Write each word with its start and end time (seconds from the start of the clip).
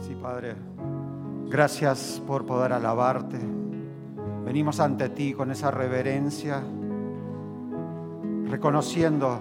Sí, 0.00 0.16
Padre. 0.20 0.54
Gracias 1.48 2.22
por 2.26 2.46
poder 2.46 2.72
alabarte. 2.72 3.38
Venimos 4.44 4.80
ante 4.80 5.10
ti 5.10 5.34
con 5.34 5.50
esa 5.50 5.70
reverencia, 5.70 6.62
reconociendo 8.48 9.40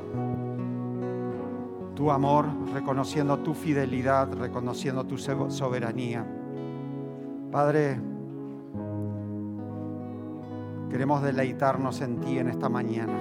tu 1.96 2.12
amor, 2.12 2.46
reconociendo 2.74 3.40
tu 3.40 3.54
fidelidad, 3.54 4.32
reconociendo 4.34 5.06
tu 5.06 5.18
soberanía. 5.18 6.26
Padre, 7.52 8.00
queremos 10.90 11.24
deleitarnos 11.24 12.02
en 12.02 12.20
ti 12.20 12.38
en 12.38 12.50
esta 12.50 12.70
mañana, 12.70 13.18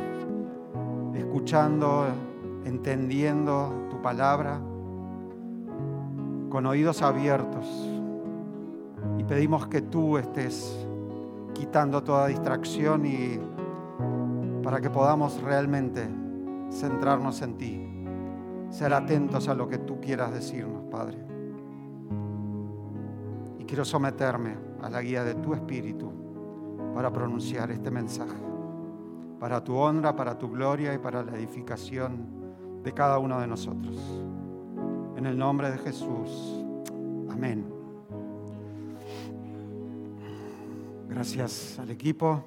escuchando, 1.14 2.06
entendiendo 2.64 3.86
tu 3.90 4.02
palabra, 4.02 4.60
con 6.58 6.66
oídos 6.66 7.02
abiertos. 7.02 7.68
Y 9.16 9.22
pedimos 9.22 9.68
que 9.68 9.80
tú 9.80 10.18
estés 10.18 10.84
quitando 11.54 12.02
toda 12.02 12.26
distracción 12.26 13.06
y 13.06 13.38
para 14.64 14.80
que 14.80 14.90
podamos 14.90 15.40
realmente 15.40 16.04
centrarnos 16.72 17.42
en 17.42 17.56
ti, 17.58 17.88
ser 18.70 18.92
atentos 18.92 19.46
a 19.46 19.54
lo 19.54 19.68
que 19.68 19.78
tú 19.78 20.00
quieras 20.00 20.32
decirnos, 20.32 20.82
Padre 20.90 21.28
quiero 23.64 23.84
someterme 23.84 24.56
a 24.82 24.90
la 24.90 25.00
guía 25.00 25.22
de 25.22 25.36
tu 25.36 25.54
Espíritu 25.54 26.10
para 26.92 27.12
pronunciar 27.12 27.70
este 27.70 27.92
mensaje, 27.92 28.42
para 29.38 29.62
tu 29.62 29.76
honra, 29.76 30.16
para 30.16 30.36
tu 30.36 30.50
gloria 30.50 30.92
y 30.92 30.98
para 30.98 31.22
la 31.22 31.36
edificación 31.36 32.82
de 32.82 32.92
cada 32.92 33.20
uno 33.20 33.38
de 33.38 33.46
nosotros. 33.46 33.96
En 35.18 35.26
el 35.26 35.36
nombre 35.36 35.68
de 35.68 35.78
Jesús. 35.78 36.30
Amén. 37.28 37.68
Gracias 41.08 41.76
al 41.80 41.90
equipo. 41.90 42.44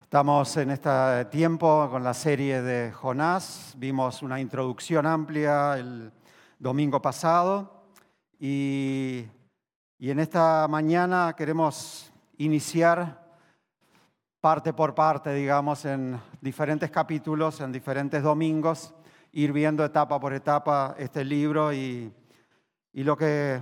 Estamos 0.00 0.56
en 0.58 0.70
este 0.70 1.24
tiempo 1.24 1.88
con 1.90 2.04
la 2.04 2.14
serie 2.14 2.62
de 2.62 2.92
Jonás. 2.92 3.74
Vimos 3.76 4.22
una 4.22 4.40
introducción 4.40 5.06
amplia 5.06 5.76
el 5.76 6.12
domingo 6.60 7.02
pasado 7.02 7.82
y, 8.38 9.24
en 10.08 10.18
esta 10.18 10.66
mañana 10.66 11.34
queremos 11.36 12.10
iniciar 12.38 13.22
parte 14.40 14.72
por 14.72 14.94
parte, 14.94 15.34
digamos, 15.34 15.84
en 15.84 16.18
diferentes 16.40 16.90
capítulos, 16.90 17.60
en 17.60 17.70
diferentes 17.70 18.22
domingos, 18.22 18.94
ir 19.32 19.52
viendo 19.52 19.84
etapa 19.84 20.18
por 20.18 20.32
etapa 20.32 20.94
este 20.98 21.22
libro 21.22 21.70
y, 21.74 22.10
y 22.94 23.04
lo 23.04 23.14
que 23.14 23.60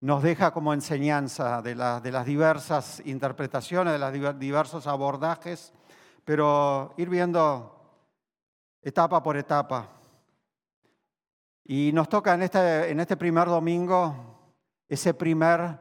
nos 0.00 0.22
deja 0.22 0.52
como 0.52 0.72
enseñanza 0.72 1.60
de, 1.62 1.74
las 1.74 2.24
diversas 2.24 3.02
interpretaciones, 3.04 3.92
de 3.92 3.98
los 3.98 4.38
diversos 4.38 4.86
abordajes, 4.86 5.72
pero 6.24 6.94
ir 6.96 7.10
viendo 7.10 7.76
etapa 8.82 9.20
por 9.20 9.36
etapa. 9.36 9.88
Y 11.64 11.90
nos 11.92 12.08
toca 12.08 12.34
en 12.34 12.42
este, 12.42 12.90
en 12.90 13.00
este 13.00 13.16
primer 13.16 13.48
domingo 13.48 14.39
ese 14.90 15.14
primer, 15.14 15.78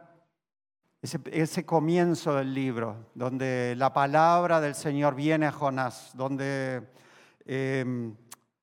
ese, 1.02 1.66
comienzo 1.66 2.36
del 2.36 2.54
libro, 2.54 3.08
donde 3.16 3.74
la 3.76 3.92
palabra 3.92 4.62
del 4.62 4.76
Señor 4.76 5.16
viene 5.16 5.48
a 5.48 5.52
Jonás, 5.52 6.12
donde 6.14 6.88
eh, 7.44 8.14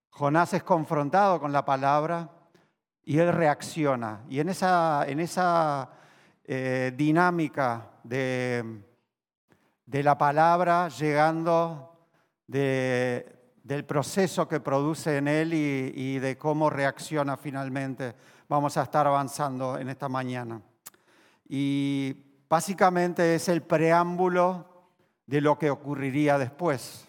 Jonás 0.09 0.55
es 0.55 0.63
confrontado 0.63 1.41
con 1.41 1.51
la 1.51 1.65
palabra 1.65 2.31
y 3.03 3.19
él 3.19 3.33
reacciona. 3.33 4.23
Y 4.29 4.39
en 4.39 4.51
esa, 4.51 5.05
en 5.09 5.19
esa 5.19 5.91
eh, 6.45 6.93
dinámica 6.97 7.91
de, 8.05 8.85
de, 9.85 10.03
la 10.05 10.17
palabra 10.17 10.89
llegando 10.91 12.07
del 12.47 13.85
proceso 13.85 14.47
que 14.47 14.61
produce 14.61 15.17
en 15.17 15.27
él 15.27 15.53
y 15.53 16.21
de 16.21 16.39
cómo 16.39 16.71
reacciona 16.71 17.37
finalmente, 17.37 18.15
vamos 18.49 18.77
a 18.77 18.83
estar 18.83 19.07
avanzando 19.07 19.79
en 19.79 19.89
esta 19.89 20.09
mañana. 20.09 20.61
Y 21.49 22.15
básicamente 22.49 23.35
es 23.35 23.49
el 23.49 23.63
preámbulo 23.63 24.89
de 25.27 25.41
lo 25.41 25.59
que 25.59 25.71
ocurriría 25.71 26.39
después, 26.39 27.09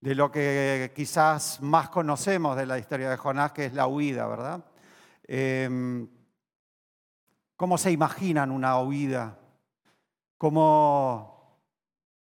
de 0.00 0.14
lo 0.14 0.30
que 0.30 0.92
quizás 0.94 1.60
más 1.62 1.88
conocemos 1.88 2.56
de 2.56 2.66
la 2.66 2.78
historia 2.78 3.10
de 3.10 3.16
Jonás, 3.16 3.52
que 3.52 3.66
es 3.66 3.72
la 3.72 3.86
huida, 3.86 4.26
¿verdad? 4.26 4.64
Em, 5.24 6.08
cómo 7.56 7.78
se 7.78 7.90
imaginan 7.90 8.50
una 8.50 8.78
huida, 8.80 9.38
cómo, 10.38 11.60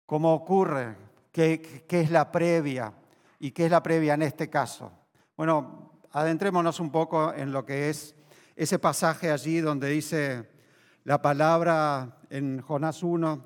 cómo 0.06 0.34
ocurre, 0.34 1.04
¿Qué, 1.32 1.84
qué 1.88 2.00
es 2.00 2.12
la 2.12 2.30
previa 2.30 2.92
y 3.40 3.50
qué 3.50 3.64
es 3.64 3.70
la 3.72 3.82
previa 3.82 4.14
en 4.14 4.22
este 4.22 4.48
caso. 4.48 4.92
Bueno, 5.36 5.98
adentrémonos 6.12 6.78
un 6.78 6.92
poco 6.92 7.34
en 7.34 7.50
lo 7.50 7.64
que 7.66 7.90
es 7.90 8.14
ese 8.56 8.78
pasaje 8.78 9.30
allí 9.30 9.60
donde 9.60 9.88
dice 9.88 10.48
la 11.04 11.20
palabra 11.20 12.18
en 12.30 12.60
Jonás 12.60 13.02
1, 13.02 13.44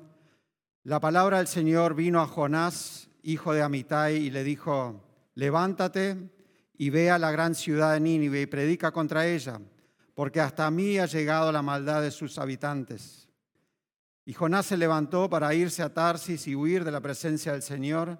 la 0.83 0.99
palabra 0.99 1.37
del 1.37 1.47
Señor 1.47 1.95
vino 1.95 2.21
a 2.21 2.27
Jonás, 2.27 3.09
hijo 3.21 3.53
de 3.53 3.61
Amitai, 3.61 4.15
y 4.15 4.29
le 4.29 4.43
dijo, 4.43 5.03
levántate 5.35 6.29
y 6.77 6.89
ve 6.89 7.11
a 7.11 7.19
la 7.19 7.31
gran 7.31 7.55
ciudad 7.55 7.93
de 7.93 7.99
Nínive 7.99 8.41
y 8.41 8.45
predica 8.45 8.91
contra 8.91 9.27
ella, 9.27 9.59
porque 10.13 10.41
hasta 10.41 10.69
mí 10.71 10.97
ha 10.97 11.05
llegado 11.05 11.51
la 11.51 11.61
maldad 11.61 12.01
de 12.01 12.11
sus 12.11 12.37
habitantes. 12.37 13.29
Y 14.25 14.33
Jonás 14.33 14.67
se 14.67 14.77
levantó 14.77 15.29
para 15.29 15.53
irse 15.53 15.81
a 15.81 15.93
Tarsis 15.93 16.47
y 16.47 16.55
huir 16.55 16.83
de 16.83 16.91
la 16.91 17.01
presencia 17.01 17.51
del 17.53 17.63
Señor. 17.63 18.19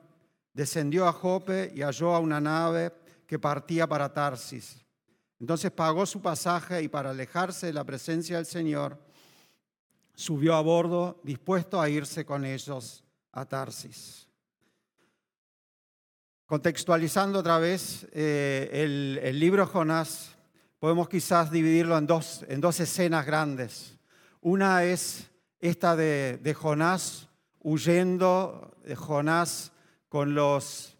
Descendió 0.53 1.07
a 1.07 1.13
Jope 1.13 1.71
y 1.75 1.81
halló 1.81 2.15
a 2.15 2.19
una 2.19 2.41
nave 2.41 2.91
que 3.27 3.37
partía 3.37 3.85
para 3.85 4.11
Tarsis. 4.11 4.83
Entonces 5.39 5.71
pagó 5.71 6.05
su 6.05 6.21
pasaje 6.21 6.81
y 6.81 6.87
para 6.87 7.11
alejarse 7.11 7.67
de 7.67 7.73
la 7.73 7.85
presencia 7.85 8.37
del 8.37 8.45
Señor, 8.45 8.97
subió 10.13 10.55
a 10.55 10.61
bordo 10.61 11.21
dispuesto 11.23 11.79
a 11.79 11.89
irse 11.89 12.25
con 12.25 12.43
ellos 12.43 13.05
a 13.31 13.45
Tarsis. 13.45 14.27
Contextualizando 16.45 17.39
otra 17.39 17.57
vez 17.57 18.05
eh, 18.11 19.19
el, 19.23 19.39
libro 19.39 19.65
Jonás, 19.65 20.35
podemos 20.79 21.07
quizás 21.07 21.51
dividirlo 21.51 21.97
en 21.97 22.07
dos, 22.07 22.43
en 22.49 22.59
dos 22.59 22.79
escenas 22.79 23.25
grandes. 23.25 23.97
Una 24.41 24.83
es 24.83 25.29
esta 25.59 25.95
de, 25.95 26.55
Jonás 26.57 27.29
huyendo, 27.61 28.75
de 28.83 28.95
Jonás 28.95 29.71
con 30.09 30.33
los 30.33 30.97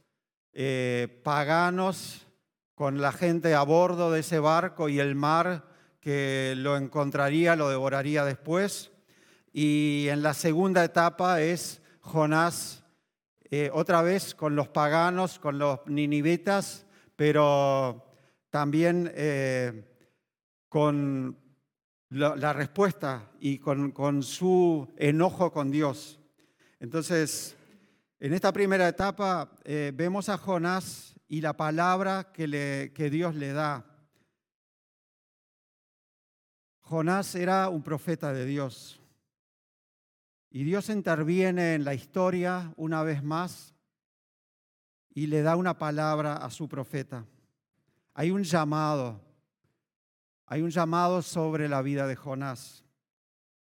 eh, 0.53 1.19
paganos, 1.23 2.25
con 2.79 3.01
la 3.01 3.11
gente 3.11 3.55
a 3.55 3.63
bordo 3.63 4.09
de 4.09 4.21
ese 4.21 4.39
barco 4.39 4.87
y 4.87 5.01
el 5.01 5.13
mar 5.13 5.65
que 5.99 6.53
lo 6.55 6.77
encontraría, 6.77 7.57
lo 7.57 7.67
devoraría 7.67 8.23
después. 8.23 8.93
Y 9.51 10.05
en 10.07 10.21
la 10.21 10.33
segunda 10.33 10.85
etapa 10.85 11.41
es 11.41 11.81
Jonás 11.99 12.85
eh, 13.51 13.69
otra 13.73 14.01
vez 14.01 14.33
con 14.33 14.55
los 14.55 14.69
paganos, 14.69 15.39
con 15.39 15.59
los 15.59 15.79
ninivitas, 15.87 16.85
pero 17.17 18.13
también 18.49 19.11
eh, 19.13 19.83
con 20.69 21.37
la, 22.11 22.53
respuesta 22.53 23.29
y 23.41 23.57
con, 23.57 24.23
su 24.23 24.87
enojo 24.95 25.51
con 25.51 25.69
Dios. 25.69 26.21
Entonces, 26.79 27.57
en 28.21 28.33
esta 28.33 28.53
primera 28.53 28.87
etapa 28.87 29.51
eh, 29.65 29.91
vemos 29.93 30.29
a 30.29 30.37
Jonás 30.37 31.18
y 31.31 31.41
la 31.41 31.55
palabra 31.55 32.31
que, 32.33 33.09
Dios 33.11 33.35
le 33.35 33.53
da. 33.53 33.85
Jonás 36.81 37.35
era 37.35 37.69
un 37.69 37.83
profeta 37.83 38.33
de 38.33 38.45
Dios. 38.45 38.99
Y 40.49 40.63
Dios 40.63 40.89
interviene 40.89 41.75
en 41.75 41.85
la 41.85 41.93
historia 41.93 42.73
una 42.77 43.03
vez 43.03 43.23
más 43.23 43.75
y 45.13 45.27
le 45.27 45.43
da 45.43 45.55
una 45.55 45.77
palabra 45.77 46.33
a 46.33 46.49
su 46.49 46.67
profeta. 46.67 47.23
Hay 48.15 48.31
un 48.31 48.43
llamado, 48.43 49.21
hay 50.47 50.63
un 50.63 50.71
llamado 50.71 51.21
sobre 51.21 51.69
la 51.69 51.83
vida 51.83 52.07
de 52.07 52.15
Jonás, 52.15 52.83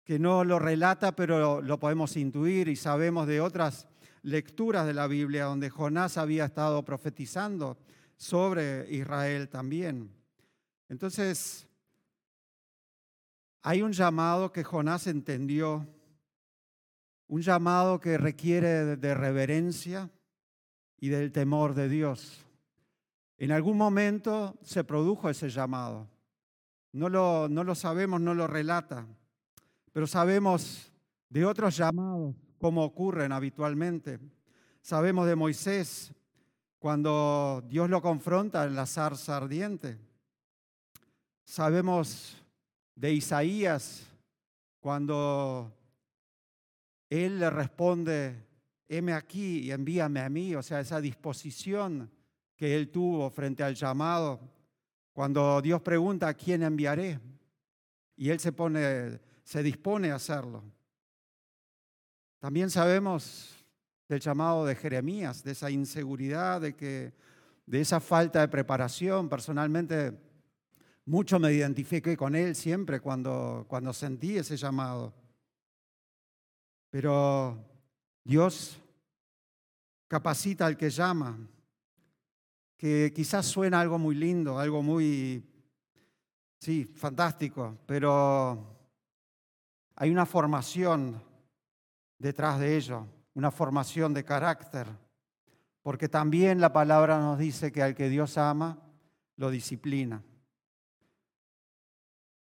que 0.03 0.17
no 0.17 0.43
lo 0.43 0.57
relata, 0.57 1.15
pero 1.15 1.61
lo 1.61 1.79
podemos 1.79 2.17
intuir 2.17 2.69
y 2.69 2.75
sabemos 2.75 3.27
de 3.27 3.39
otras 3.39 3.87
lecturas 4.23 4.85
de 4.85 4.93
la 4.93 5.07
Biblia 5.07 5.45
donde 5.45 5.69
Jonás 5.69 6.17
había 6.17 6.45
estado 6.45 6.83
profetizando 6.83 7.77
sobre 8.17 8.91
Israel 8.93 9.49
también. 9.49 10.11
Entonces, 10.89 11.67
hay 13.61 13.81
un 13.81 13.91
llamado 13.91 14.51
que 14.51 14.63
Jonás 14.63 15.07
entendió 15.07 15.87
un 17.27 17.41
llamado 17.41 17.99
que 17.99 18.17
requiere 18.17 18.97
de 18.97 19.13
reverencia 19.13 20.09
y 20.99 21.07
del 21.07 21.31
temor 21.31 21.73
de 21.73 21.87
Dios. 21.87 22.45
En 23.37 23.51
algún 23.51 23.77
momento 23.77 24.59
se 24.63 24.83
produjo 24.83 25.29
ese 25.29 25.49
llamado. 25.49 26.09
No 26.91 27.07
lo, 27.07 27.47
no 27.47 27.63
lo 27.63 27.73
sabemos, 27.73 28.19
no 28.19 28.33
lo 28.33 28.47
relata, 28.47 29.07
pero 29.93 30.07
sabemos 30.07 30.91
de 31.29 31.45
otros 31.45 31.77
llamados, 31.77 32.35
como 32.61 32.85
ocurren 32.85 33.31
habitualmente. 33.31 34.19
Sabemos 34.81 35.25
de 35.27 35.35
Moisés, 35.35 36.13
cuando 36.77 37.63
Dios 37.67 37.89
lo 37.89 38.01
confronta 38.01 38.63
en 38.65 38.75
la 38.75 38.85
zarza 38.85 39.37
ardiente. 39.37 39.97
Sabemos 41.43 42.37
de 42.95 43.13
Isaías, 43.13 44.07
cuando 44.79 45.75
él 47.09 47.39
le 47.39 47.49
responde, 47.49 48.47
heme 48.87 49.13
aquí 49.13 49.59
y 49.59 49.71
envíame 49.71 50.21
a 50.21 50.29
mí, 50.29 50.55
o 50.55 50.61
sea, 50.61 50.79
esa 50.79 51.01
disposición 51.01 52.11
que 52.55 52.75
él 52.75 52.89
tuvo 52.89 53.29
frente 53.31 53.63
al 53.63 53.73
llamado, 53.73 54.39
cuando 55.13 55.61
Dios 55.61 55.81
pregunta 55.81 56.33
quién 56.35 56.61
enviaré, 56.61 57.19
y 58.15 58.29
él 58.29 58.39
se 58.39 58.51
pone, 58.51 59.19
se 59.43 59.63
dispone 59.63 60.11
a 60.11 60.15
hacerlo. 60.15 60.63
También 62.41 62.71
sabemos 62.71 63.55
del 64.09 64.19
llamado 64.19 64.65
de 64.65 64.75
Jeremías, 64.75 65.43
de 65.43 65.51
esa 65.51 65.69
inseguridad, 65.69 66.59
de 66.59 66.75
que 66.75 67.13
de 67.67 67.81
esa 67.81 67.99
falta 67.99 68.41
de 68.41 68.47
preparación. 68.47 69.29
Personalmente, 69.29 70.19
mucho 71.05 71.37
me 71.37 71.53
identifiqué 71.53 72.17
con 72.17 72.33
él 72.35 72.55
siempre 72.55 72.99
cuando, 72.99 73.65
cuando 73.67 73.93
sentí 73.93 74.39
ese 74.39 74.57
llamado. 74.57 75.13
Pero 76.89 77.63
Dios 78.23 78.81
capacita 80.07 80.65
al 80.65 80.77
que 80.77 80.89
llama, 80.89 81.37
que 82.75 83.13
quizás 83.15 83.45
suena 83.45 83.79
algo 83.79 83.99
muy 83.99 84.15
lindo, 84.15 84.57
algo 84.57 84.81
muy, 84.81 85.47
sí, 86.59 86.85
fantástico, 86.85 87.77
pero 87.85 88.79
hay 89.95 90.09
una 90.09 90.25
formación 90.25 91.29
detrás 92.21 92.59
de 92.59 92.77
ello, 92.77 93.07
una 93.33 93.49
formación 93.49 94.13
de 94.13 94.23
carácter, 94.23 94.87
porque 95.81 96.07
también 96.07 96.61
la 96.61 96.71
palabra 96.71 97.19
nos 97.19 97.39
dice 97.39 97.71
que 97.71 97.81
al 97.81 97.95
que 97.95 98.09
Dios 98.09 98.37
ama, 98.37 98.77
lo 99.37 99.49
disciplina. 99.49 100.21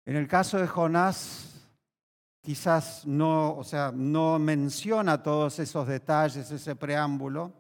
En 0.05 0.17
el 0.17 0.27
caso 0.27 0.59
de 0.59 0.67
Jonás, 0.67 1.71
quizás 2.41 3.07
no, 3.07 3.55
o 3.55 3.63
sea, 3.63 3.93
no 3.95 4.41
menciona 4.41 5.23
todos 5.23 5.61
esos 5.61 5.87
detalles, 5.87 6.51
ese 6.51 6.75
preámbulo, 6.75 7.53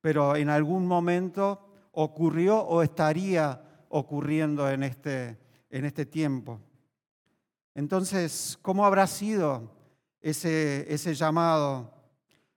pero 0.00 0.34
en 0.34 0.48
algún 0.48 0.84
momento 0.84 1.88
ocurrió 1.92 2.58
o 2.58 2.82
estaría 2.82 3.62
ocurriendo 3.88 4.68
en 4.68 4.82
este, 4.82 5.38
en 5.70 5.84
este 5.84 6.06
tiempo. 6.06 6.60
Entonces, 7.74 8.58
¿cómo 8.62 8.84
habrá 8.84 9.06
sido 9.06 9.81
ese, 10.22 10.86
ese 10.92 11.14
llamado 11.14 11.92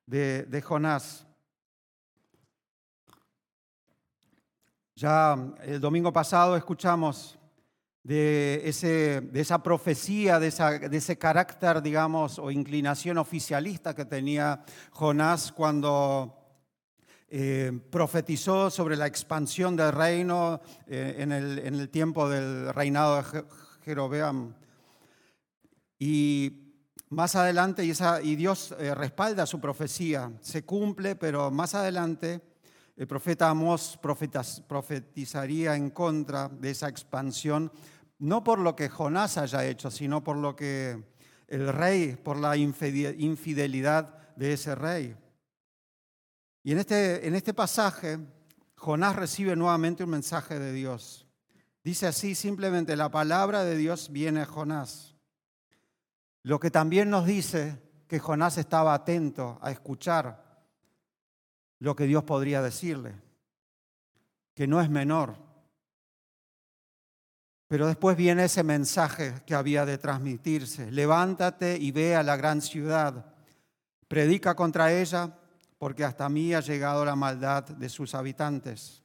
de, 0.06 0.44
de 0.44 0.62
Jonás? 0.62 1.26
Ya 4.96 5.36
el 5.64 5.82
domingo 5.82 6.14
pasado 6.14 6.56
escuchamos 6.56 7.38
de, 8.02 8.62
ese, 8.64 9.20
de 9.20 9.42
esa 9.42 9.62
profecía, 9.62 10.40
de, 10.40 10.52
de, 10.90 10.98
ese 10.98 11.18
carácter, 11.18 11.82
digamos, 11.82 12.40
o 12.40 12.52
inclinación 12.52 13.18
oficialista 13.18 13.94
que 13.94 14.06
tenía 14.06 14.64
Jonás 14.92 15.52
cuando 15.52 16.38
eh, 17.28 17.78
profetizó 17.90 18.70
sobre 18.70 18.96
la 18.96 19.08
expansión 19.08 19.76
del 19.76 19.92
reino 19.92 20.62
eh, 20.88 21.16
en, 21.18 21.32
el, 21.32 21.60
en, 21.60 21.76
el, 21.76 21.90
tiempo 21.90 22.30
del 22.30 22.74
reinado 22.74 23.18
de 23.18 23.44
Jerobeam. 23.84 24.54
Y 26.00 26.65
más 27.16 27.38
adelante, 27.38 27.86
y, 27.86 28.36
Dios 28.36 28.76
eh, 28.78 28.94
respalda 28.94 29.46
su 29.46 29.62
profecía, 29.62 30.34
se 30.42 30.66
cumple, 30.66 31.16
pero 31.16 31.50
más 31.50 31.74
adelante 31.74 32.42
el 32.98 33.08
profeta 33.08 33.50
Amós 33.50 33.98
profetizaría 34.68 35.78
en 35.78 35.92
contra 35.92 36.50
de 36.50 36.72
esa 36.72 36.90
expansión 36.90 37.72
no 38.20 38.44
por 38.44 38.60
lo 38.60 38.76
que 38.76 38.90
Jonás 38.90 39.38
haya 39.38 39.66
hecho, 39.66 39.90
sino 39.92 40.26
por 40.26 40.36
lo 40.36 40.58
que 40.58 41.06
el 41.48 41.72
rey, 41.72 42.18
por 42.22 42.36
la 42.36 42.58
infidelidad 42.58 44.36
de 44.36 44.54
ese 44.54 44.76
rey. 44.76 45.16
Y 46.64 46.74
en 46.74 46.80
este, 46.80 47.26
en 47.26 47.36
este 47.36 47.54
pasaje, 47.54 48.20
Jonás 48.76 49.16
recibe 49.16 49.56
nuevamente 49.56 50.04
un 50.04 50.10
mensaje 50.10 50.60
de 50.60 50.74
Dios. 50.74 51.28
Dice 51.82 52.08
así, 52.08 52.36
simplemente 52.36 52.98
la 52.98 53.10
palabra 53.10 53.64
de 53.64 53.78
Dios 53.78 54.10
viene 54.12 54.42
a 54.42 54.46
Jonás. 54.46 55.15
Lo 56.46 56.60
que 56.60 56.70
también 56.70 57.10
nos 57.10 57.26
dice 57.26 57.82
que 58.08 58.20
Jonás 58.20 58.60
estaba 58.60 58.94
atento 58.94 59.58
a 59.64 59.72
escuchar 59.72 60.62
lo 61.80 61.96
que 61.96 62.06
Dios 62.06 62.24
podría 62.24 62.62
decirle, 62.62 63.16
que 64.54 64.68
no 64.68 64.80
es 64.80 64.88
menor. 64.88 65.38
Pero 67.66 67.88
después 67.88 68.16
viene 68.16 68.44
ese 68.44 68.62
mensaje 68.62 69.42
que 69.48 69.56
había 69.56 69.88
de 69.88 69.98
transmitirse. 69.98 70.92
Levántate 70.92 71.78
y 71.78 71.90
ve 71.90 72.16
a 72.16 72.22
la 72.22 72.36
gran 72.36 72.62
ciudad. 72.62 73.34
Predica 74.08 74.56
contra 74.56 74.94
ella, 74.94 75.36
porque 75.80 76.04
hasta 76.04 76.30
mí 76.30 76.54
ha 76.54 76.60
llegado 76.60 77.04
la 77.06 77.16
maldad 77.16 77.64
de 77.64 77.90
sus 77.90 78.14
habitantes. 78.14 79.02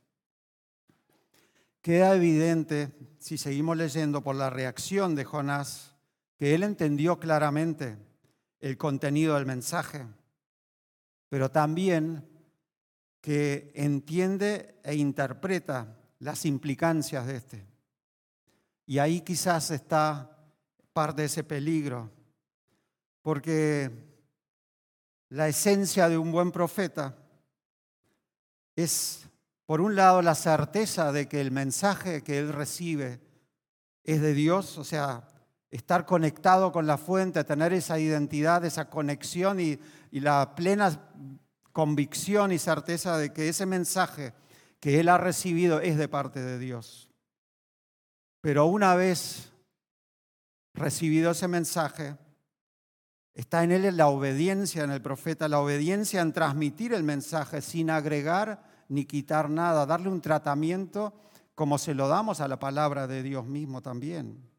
Queda 1.80 2.14
evidente, 2.14 2.92
si 3.18 3.38
seguimos 3.38 3.78
leyendo 3.78 4.22
por 4.22 4.36
la 4.36 4.50
reacción 4.50 5.14
de 5.14 5.24
Jonás, 5.24 5.89
que 6.40 6.54
él 6.54 6.62
entendió 6.62 7.20
claramente 7.20 7.98
el 8.60 8.78
contenido 8.78 9.34
del 9.34 9.44
mensaje, 9.44 10.06
pero 11.28 11.50
también 11.50 12.26
que 13.20 13.70
entiende 13.74 14.80
e 14.82 14.94
interpreta 14.94 15.98
las 16.18 16.46
implicancias 16.46 17.26
de 17.26 17.36
este. 17.36 17.66
Y 18.86 19.00
ahí 19.00 19.20
quizás 19.20 19.70
está 19.70 20.34
parte 20.94 21.20
de 21.20 21.26
ese 21.26 21.44
peligro, 21.44 22.10
porque 23.20 23.90
la 25.28 25.46
esencia 25.46 26.08
de 26.08 26.16
un 26.16 26.32
buen 26.32 26.52
profeta 26.52 27.18
es, 28.76 29.28
por 29.66 29.82
un 29.82 29.94
lado, 29.94 30.22
la 30.22 30.34
certeza 30.34 31.12
de 31.12 31.28
que 31.28 31.42
el 31.42 31.50
mensaje 31.50 32.22
que 32.22 32.38
él 32.38 32.50
recibe 32.50 33.20
es 34.04 34.22
de 34.22 34.32
Dios, 34.32 34.78
o 34.78 34.84
sea, 34.84 35.26
estar 35.70 36.04
conectado 36.04 36.72
con 36.72 36.86
la 36.86 36.98
fuente, 36.98 37.44
tener 37.44 37.72
esa 37.72 37.98
identidad, 37.98 38.64
esa 38.64 38.90
conexión 38.90 39.60
y, 39.60 39.78
la 40.12 40.54
plena 40.56 41.08
convicción 41.72 42.50
y 42.50 42.58
certeza 42.58 43.16
de 43.16 43.32
que 43.32 43.48
ese 43.48 43.64
mensaje 43.64 44.32
que 44.80 44.98
él 44.98 45.08
ha 45.08 45.18
recibido 45.18 45.80
es 45.80 45.96
de 45.96 46.08
parte 46.08 46.42
de 46.42 46.58
Dios. 46.58 47.10
Pero 48.40 48.66
una 48.66 48.96
vez 48.96 49.52
recibido 50.74 51.30
ese 51.30 51.46
mensaje, 51.46 52.16
está 53.34 53.62
en 53.62 53.70
él 53.70 53.96
la 53.96 54.08
obediencia 54.08 54.82
en 54.82 54.90
el 54.90 55.02
profeta, 55.02 55.46
la 55.46 55.60
obediencia 55.60 56.20
en 56.22 56.32
transmitir 56.32 56.92
el 56.92 57.04
mensaje 57.04 57.62
sin 57.62 57.90
agregar 57.90 58.64
ni 58.88 59.04
quitar 59.04 59.48
nada, 59.48 59.86
darle 59.86 60.08
un 60.08 60.20
tratamiento 60.20 61.14
como 61.54 61.78
se 61.78 61.94
lo 61.94 62.08
damos 62.08 62.40
a 62.40 62.48
la 62.48 62.58
palabra 62.58 63.06
de 63.06 63.22
Dios 63.22 63.46
mismo 63.46 63.82
también. 63.82 64.49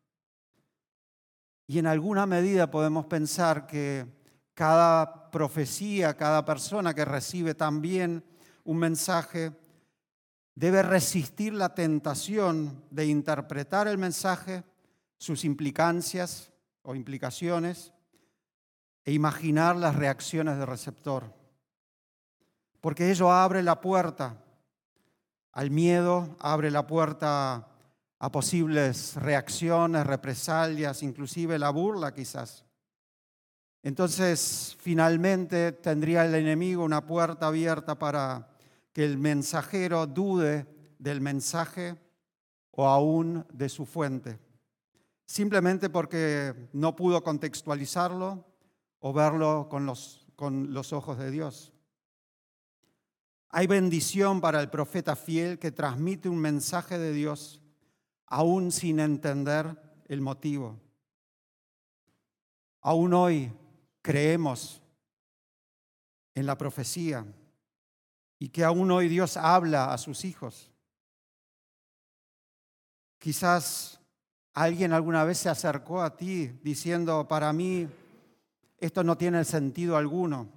Y 1.71 1.79
en 1.79 1.87
alguna 1.87 2.25
medida 2.25 2.69
podemos 2.69 3.05
pensar 3.05 3.65
que 3.65 4.05
cada 4.53 5.31
profecía, 5.31 6.17
cada 6.17 6.43
persona 6.43 6.93
que 6.93 7.05
recibe 7.05 7.55
también 7.55 8.25
un 8.65 8.75
mensaje, 8.75 9.53
debe 10.53 10.83
resistir 10.83 11.53
la 11.53 11.73
tentación 11.73 12.83
de 12.89 13.05
interpretar 13.05 13.87
el 13.87 13.97
mensaje, 13.97 14.65
sus 15.17 15.45
implicancias 15.45 16.51
o 16.81 16.93
implicaciones, 16.93 17.93
e 19.05 19.13
imaginar 19.13 19.77
las 19.77 19.95
reacciones 19.95 20.57
del 20.57 20.67
receptor. 20.67 21.33
Porque 22.81 23.11
ello 23.11 23.31
abre 23.31 23.63
la 23.63 23.79
puerta 23.79 24.43
al 25.53 25.71
miedo, 25.71 26.35
abre 26.41 26.69
la 26.69 26.85
puerta 26.85 27.70
a 28.23 28.31
posibles 28.31 29.15
reacciones, 29.15 30.05
represalias, 30.05 31.01
inclusive 31.01 31.57
la 31.57 31.71
burla 31.71 32.13
quizás. 32.13 32.63
Entonces, 33.81 34.77
finalmente 34.79 35.71
tendría 35.71 36.23
el 36.25 36.35
enemigo 36.35 36.83
una 36.83 37.03
puerta 37.03 37.47
abierta 37.47 37.97
para 37.97 38.55
que 38.93 39.05
el 39.05 39.17
mensajero 39.17 40.05
dude 40.05 40.67
del 40.99 41.19
mensaje 41.19 41.97
o 42.69 42.87
aún 42.87 43.43
de 43.51 43.69
su 43.69 43.87
fuente, 43.87 44.37
simplemente 45.25 45.89
porque 45.89 46.69
no 46.73 46.95
pudo 46.95 47.23
contextualizarlo 47.23 48.45
o 48.99 49.13
verlo 49.13 49.67
con, 49.67 49.91
con 50.35 50.71
los 50.71 50.93
ojos 50.93 51.17
de 51.17 51.31
Dios. 51.31 51.73
Hay 53.49 53.65
bendición 53.65 54.41
para 54.41 54.61
el 54.61 54.69
profeta 54.69 55.15
fiel 55.15 55.57
que 55.57 55.71
transmite 55.71 56.29
un 56.29 56.37
mensaje 56.37 56.99
de 56.99 57.13
Dios 57.13 57.60
aún 58.31 58.71
sin 58.71 59.01
entender 59.01 59.77
el 60.07 60.21
motivo. 60.21 60.79
Aún 62.79 63.13
hoy 63.13 63.51
creemos 64.01 64.81
en 66.33 66.45
la 66.45 66.57
profecía 66.57 67.25
y 68.39 68.47
que 68.47 68.63
aún 68.63 68.89
hoy 68.89 69.09
Dios 69.09 69.35
habla 69.35 69.93
a 69.93 69.97
sus 69.97 70.23
hijos. 70.23 70.71
Quizás 73.19 73.99
alguien 74.53 74.93
alguna 74.93 75.25
vez 75.25 75.37
se 75.37 75.49
acercó 75.49 76.01
a 76.01 76.15
ti 76.15 76.47
diciendo, 76.63 77.27
para 77.27 77.51
mí 77.51 77.89
esto 78.77 79.03
no 79.03 79.17
tiene 79.17 79.43
sentido 79.43 79.97
alguno. 79.97 80.49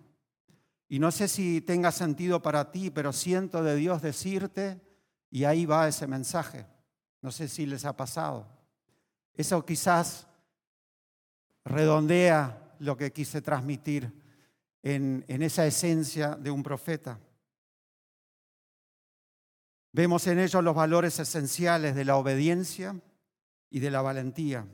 Y 0.88 1.00
no 1.00 1.11
sé 1.11 1.26
si 1.26 1.61
tenga 1.61 1.90
sentido 1.90 2.40
para 2.40 2.71
ti, 2.71 2.90
pero 2.90 3.12
siento 3.12 3.64
de 3.64 3.75
Dios 3.75 4.00
decirte, 4.00 4.81
y 5.28 5.43
ahí 5.43 5.66
va 5.66 5.88
ese 5.88 6.07
mensaje. 6.07 6.73
No 7.25 7.33
sé 7.33 7.49
si 7.49 7.64
les 7.64 7.87
ha 7.87 7.97
pasado. 7.97 8.47
Eso 9.33 9.64
quizás 9.64 10.26
redondea 11.64 12.76
lo 12.81 12.99
que 12.99 13.14
quise 13.14 13.40
transmitir 13.40 14.12
en, 14.83 15.25
esa 15.26 15.64
esencia 15.64 16.35
de 16.35 16.50
un 16.50 16.62
profeta. 16.62 17.19
Vemos 19.93 20.26
en 20.26 20.38
ellos 20.38 20.62
los 20.62 20.75
valores 20.75 21.19
esenciales 21.19 21.95
de 21.95 22.04
la 22.04 22.19
obediencia 22.19 22.95
y 23.71 23.81
de 23.81 23.90
la 23.90 24.02
valentía. 24.02 24.66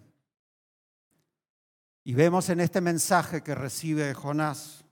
Y 2.02 2.14
vemos 2.14 2.48
en 2.48 2.58
este 2.58 2.80
mensaje 2.80 3.44
que 3.44 3.54
recibe 3.54 4.12
Jonás 4.12 4.84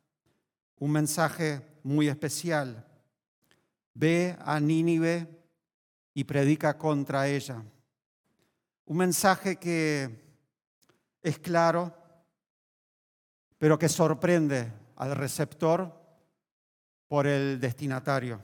un 0.76 0.92
mensaje 0.92 1.80
muy 1.82 2.06
especial. 2.06 2.86
Ve 3.94 4.36
a 4.44 4.60
Nínive 4.60 5.37
y 6.18 6.24
predica 6.24 6.76
contra 6.76 7.28
ella. 7.28 7.62
Un 8.86 8.96
mensaje 8.96 9.54
que 9.54 10.18
es 11.22 11.38
claro, 11.38 11.94
pero 13.56 13.78
que 13.78 13.88
sorprende 13.88 14.72
al 14.96 15.14
receptor 15.14 15.94
por 17.06 17.28
el 17.28 17.60
destinatario. 17.60 18.42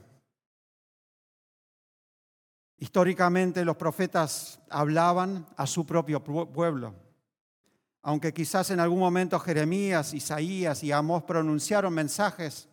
Históricamente 2.77 3.65
los 3.65 3.75
profetas 3.75 4.57
hablaban 4.69 5.45
a 5.57 5.67
su 5.67 5.85
propio 5.85 6.23
pueblo, 6.23 6.95
aunque 8.03 8.33
quizás 8.33 8.69
en 8.69 8.79
algún 8.79 8.99
momento 8.99 9.37
Jeremías, 9.37 10.13
Isaías 10.13 10.81
y 10.81 10.93
Amós 10.93 11.23
pronunciaron 11.23 11.93
mensajes 11.93 12.69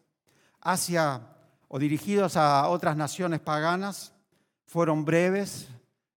hacia 0.60 1.22
o 1.66 1.80
dirigidos 1.80 2.36
a 2.36 2.68
otras 2.68 2.96
naciones 2.96 3.40
paganas, 3.40 4.12
fueron 4.66 5.04
breves 5.04 5.68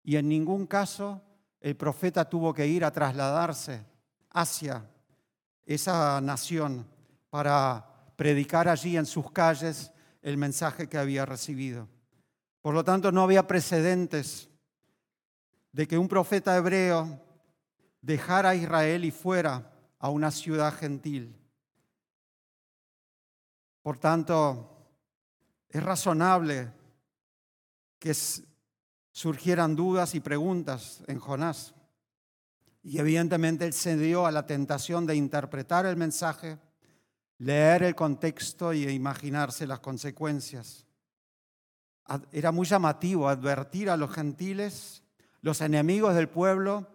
y 0.03 0.17
en 0.17 0.29
ningún 0.29 0.67
caso 0.67 1.23
el 1.61 1.77
profeta 1.77 2.29
tuvo 2.29 2.53
que 2.53 2.67
ir 2.67 2.85
a 2.85 2.93
trasladarse 2.93 3.85
hacia 4.31 4.89
esa 5.65 6.21
nación 6.21 6.87
para 7.31 8.13
predicar 8.17 8.69
allí 8.69 8.97
en 8.97 9.07
sus 9.07 9.31
calles 9.31 9.93
el 10.23 10.37
mensaje 10.37 10.89
que 10.89 10.99
había 10.99 11.25
recibido. 11.27 11.89
Por 12.61 12.75
lo 12.75 12.85
tanto, 12.85 13.13
no 13.13 13.23
había 13.23 13.47
precedentes 13.47 14.49
de 15.73 15.87
que 15.87 15.99
un 15.99 16.09
profeta 16.09 16.57
hebreo 16.57 17.21
dejara 18.01 18.51
a 18.51 18.55
Israel 18.55 19.05
y 19.05 19.11
fuera 19.11 19.73
a 19.99 20.09
una 20.11 20.31
ciudad 20.31 20.73
gentil. 20.73 21.37
Por 23.83 23.99
tanto, 23.99 24.71
es 25.69 25.83
razonable 25.83 26.71
que 28.05 28.15
surgieran 29.13 29.75
dudas 29.75 30.15
y 30.15 30.21
preguntas 30.21 31.03
en 31.07 31.19
Jonás. 31.19 31.75
Y 32.83 32.99
evidentemente 32.99 33.65
él 33.65 33.73
cedió 33.73 34.27
a 34.27 34.31
la 34.31 34.45
tentación 34.45 35.07
de 35.07 35.17
interpretar 35.17 35.87
el 35.87 35.97
mensaje, 35.97 36.59
leer 37.39 37.83
el 37.83 37.95
contexto 37.95 38.75
y 38.75 38.87
imaginarse 38.91 39.67
las 39.67 39.81
consecuencias. 39.81 40.87
Era 42.31 42.53
muy 42.53 42.67
llamativo 42.67 43.27
advertir 43.27 43.89
a 43.89 43.97
los 43.97 44.11
gentiles, 44.11 45.03
los 45.41 45.63
enemigos 45.63 46.15
del 46.15 46.29
pueblo 46.29 46.87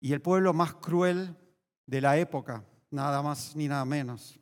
y 0.00 0.12
el 0.12 0.20
pueblo 0.20 0.52
más 0.52 0.74
cruel 0.74 1.34
de 1.86 2.02
la 2.02 2.18
época, 2.18 2.62
nada 2.90 3.22
más 3.22 3.56
ni 3.56 3.68
nada 3.68 3.86
menos. 3.86 4.38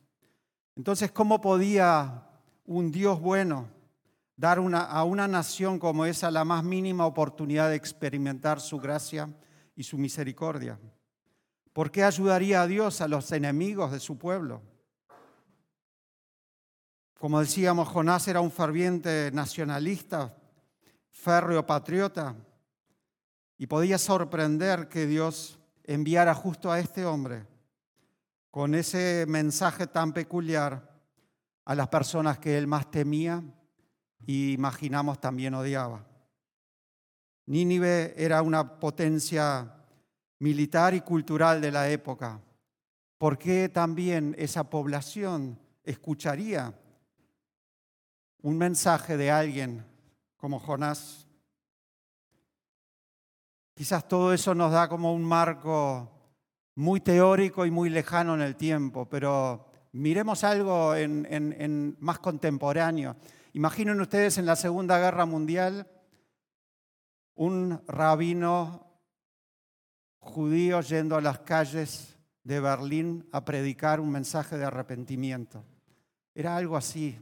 Entonces, 0.75 1.09
¿cómo 1.13 1.39
podía 1.39 2.27
un 2.65 2.91
Dios 2.91 3.21
bueno 3.21 3.78
dar 4.39 4.57
a 4.57 5.03
una 5.03 5.27
nación 5.27 5.79
como 5.79 6.05
esa 6.05 6.31
la 6.31 6.45
más 6.45 6.63
mínima 6.63 7.05
oportunidad 7.05 7.67
de 7.67 7.75
experimentar 7.75 8.61
su 8.61 8.77
gracia 8.77 9.29
y 9.75 9.83
su 9.83 9.97
misericordia? 9.97 10.79
¿Por 11.73 11.91
qué 11.91 12.05
ayudaría 12.05 12.61
a 12.61 12.67
Dios 12.67 13.01
a 13.01 13.09
los 13.09 13.29
enemigos 13.33 13.91
de 13.91 13.99
su 13.99 14.17
pueblo? 14.17 14.61
Como 17.19 17.41
decíamos, 17.41 17.89
Jonás 17.89 18.29
era 18.29 18.39
un 18.39 18.49
ferviente 18.49 19.29
nacionalista, 19.33 20.33
férreo 21.09 21.65
patriota, 21.65 22.33
y 23.57 23.67
podía 23.67 23.97
sorprender 23.97 24.87
que 24.87 25.05
Dios 25.05 25.59
enviara 25.83 26.33
justo 26.33 26.71
a 26.71 26.79
este 26.79 27.05
hombre 27.05 27.45
con 28.51 28.73
ese 28.73 29.25
mensaje 29.27 29.85
tan 29.85 30.13
peculiar 30.13 30.97
a 31.65 31.75
las 31.75 31.89
personas 31.89 32.39
que 32.39 32.57
él 32.57 32.67
más 32.67 32.89
temía 32.89 33.43
y 34.25 34.53
imaginamos 34.53 35.19
también 35.19 35.53
odiaba. 35.53 36.05
Nínive 37.45 38.13
era 38.17 38.41
una 38.41 38.79
potencia 38.79 39.75
militar 40.39 40.93
y 40.93 41.01
cultural 41.01 41.61
de 41.61 41.71
la 41.71 41.89
época. 41.89 42.39
¿Por 43.17 43.37
qué 43.37 43.69
también 43.69 44.35
esa 44.37 44.69
población 44.69 45.59
escucharía 45.83 46.73
un 48.41 48.57
mensaje 48.57 49.17
de 49.17 49.31
alguien 49.31 49.85
como 50.37 50.59
Jonás. 50.59 51.27
Quizás 53.73 54.07
todo 54.07 54.33
eso 54.33 54.55
nos 54.55 54.71
da 54.71 54.87
como 54.87 55.13
un 55.13 55.23
marco 55.23 56.09
muy 56.75 57.01
teórico 57.01 57.65
y 57.65 57.71
muy 57.71 57.89
lejano 57.89 58.35
en 58.35 58.41
el 58.41 58.55
tiempo, 58.55 59.07
pero 59.09 59.65
miremos 59.91 60.43
algo 60.43 60.95
en, 60.95 61.97
más 61.99 62.19
contemporáneo. 62.19 63.15
Imaginen 63.53 63.99
ustedes 63.99 64.37
en 64.37 64.45
la 64.45 64.55
Segunda 64.55 64.99
Guerra 64.99 65.25
Mundial 65.25 65.87
un 67.33 67.81
rabino 67.87 68.85
judío 70.19 70.81
yendo 70.81 71.15
a 71.15 71.21
las 71.21 71.39
calles 71.39 72.15
de 72.43 72.59
Berlín 72.59 73.27
a 73.31 73.43
predicar 73.45 73.99
un 73.99 74.11
mensaje 74.11 74.55
de 74.57 74.65
arrepentimiento. 74.65 75.63
Era 76.35 76.57
algo 76.57 76.77
así, 76.77 77.17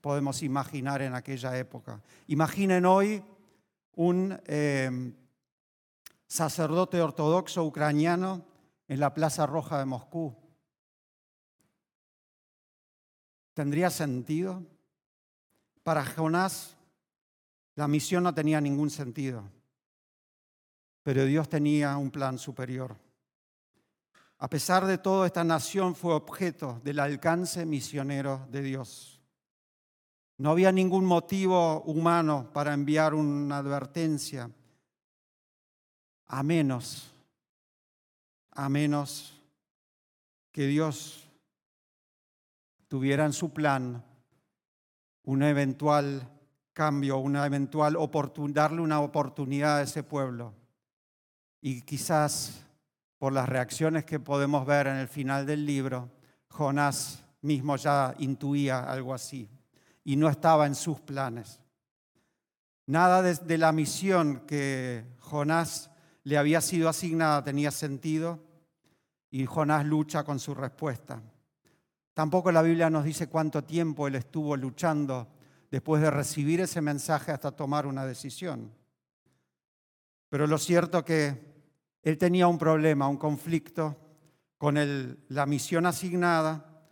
podemos 0.00 0.44
imaginar 0.44 1.02
en 1.02 1.14
aquella 1.14 1.56
época. 1.58 2.00
Imaginen 2.28 2.86
hoy 2.86 3.24
un 3.96 4.40
eh, 4.46 5.12
sacerdote 6.28 7.00
ortodoxo 7.02 7.64
ucraniano 7.64 8.44
en 8.86 9.00
la 9.00 9.12
Plaza 9.12 9.44
Roja 9.44 9.80
de 9.80 9.86
Moscú. 9.86 10.36
¿Tendría 13.54 13.90
sentido? 13.90 14.62
Para 15.88 16.04
Jonás 16.04 16.76
la 17.74 17.88
misión 17.88 18.22
no 18.24 18.34
tenía 18.34 18.60
ningún 18.60 18.90
sentido, 18.90 19.42
pero 21.02 21.24
Dios 21.24 21.48
tenía 21.48 21.96
un 21.96 22.10
plan 22.10 22.38
superior. 22.38 22.94
A 24.36 24.50
pesar 24.50 24.84
de 24.84 24.98
todo, 24.98 25.24
esta 25.24 25.44
nación 25.44 25.94
fue 25.94 26.12
objeto 26.12 26.78
del 26.84 26.98
alcance 26.98 27.64
misionero 27.64 28.46
de 28.50 28.60
Dios. 28.60 29.22
No 30.36 30.50
había 30.50 30.72
ningún 30.72 31.06
motivo 31.06 31.80
humano 31.84 32.50
para 32.52 32.74
enviar 32.74 33.14
una 33.14 33.56
advertencia, 33.56 34.50
a 36.26 36.42
menos, 36.42 37.10
a 38.50 38.68
menos 38.68 39.40
que 40.52 40.66
Dios 40.66 41.30
tuviera 42.88 43.24
en 43.24 43.32
su 43.32 43.54
plan 43.54 44.04
un 45.28 45.42
eventual 45.42 46.26
cambio, 46.72 47.18
una 47.18 47.44
eventual 47.44 47.98
darle 48.48 48.80
una 48.80 49.00
oportunidad 49.00 49.76
a 49.76 49.82
ese 49.82 50.02
pueblo. 50.02 50.54
Y 51.60 51.82
quizás 51.82 52.64
por 53.18 53.34
las 53.34 53.46
reacciones 53.46 54.06
que 54.06 54.20
podemos 54.20 54.64
ver 54.64 54.86
en 54.86 54.96
el 54.96 55.06
final 55.06 55.44
del 55.44 55.66
libro, 55.66 56.08
Jonás 56.48 57.22
mismo 57.42 57.76
ya 57.76 58.14
intuía 58.20 58.90
algo 58.90 59.12
así 59.12 59.50
y 60.02 60.16
no 60.16 60.30
estaba 60.30 60.66
en 60.66 60.74
sus 60.74 60.98
planes. 60.98 61.60
Nada 62.86 63.20
de, 63.20 63.58
la 63.58 63.70
misión 63.70 64.46
que 64.46 65.04
Jonás 65.20 65.90
le 66.24 66.38
había 66.38 66.62
sido 66.62 66.88
asignada 66.88 67.44
tenía 67.44 67.70
sentido 67.70 68.42
y 69.30 69.44
Jonás 69.44 69.84
lucha 69.84 70.24
con 70.24 70.38
su 70.38 70.54
respuesta. 70.54 71.20
Tampoco 72.18 72.50
la 72.50 72.62
Biblia 72.62 72.90
nos 72.90 73.04
dice 73.04 73.28
cuánto 73.28 73.62
tiempo 73.62 74.08
él 74.08 74.16
estuvo 74.16 74.56
luchando 74.56 75.28
después 75.70 76.02
de 76.02 76.10
recibir 76.10 76.60
ese 76.60 76.80
mensaje 76.80 77.30
hasta 77.30 77.52
tomar 77.52 77.86
una 77.86 78.04
decisión. 78.04 78.72
Pero 80.28 80.48
lo 80.48 80.58
cierto 80.58 81.04
que 81.04 81.40
él 82.02 82.18
tenía 82.18 82.48
un 82.48 82.58
problema, 82.58 83.06
un 83.06 83.18
conflicto 83.18 83.96
con 84.56 84.74
la 85.28 85.46
misión 85.46 85.86
asignada, 85.86 86.82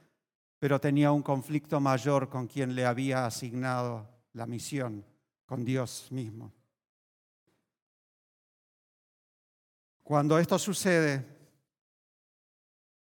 pero 0.61 0.81
tenía 0.81 1.11
un 1.11 1.23
conflicto 1.25 1.81
mayor 1.81 2.29
con 2.29 2.47
quien 2.47 2.77
le 2.77 2.87
había 2.87 3.27
asignado 3.27 4.09
la 4.33 4.47
misión, 4.47 5.05
con 5.45 5.65
Dios 5.65 6.07
mismo. 6.13 6.53
Cuando 10.05 10.39
esto 10.39 10.57
sucede, 10.57 11.27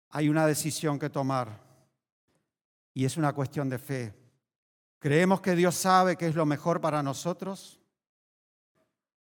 hay 0.08 0.28
una 0.28 0.44
decisión 0.44 0.98
que 0.98 1.08
tomar 1.08 1.69
y 2.94 3.04
es 3.04 3.16
una 3.16 3.32
cuestión 3.32 3.68
de 3.68 3.78
fe. 3.78 4.14
¿Creemos 4.98 5.40
que 5.40 5.54
Dios 5.54 5.74
sabe 5.74 6.16
qué 6.16 6.26
es 6.26 6.34
lo 6.34 6.46
mejor 6.46 6.80
para 6.80 7.02
nosotros? 7.02 7.80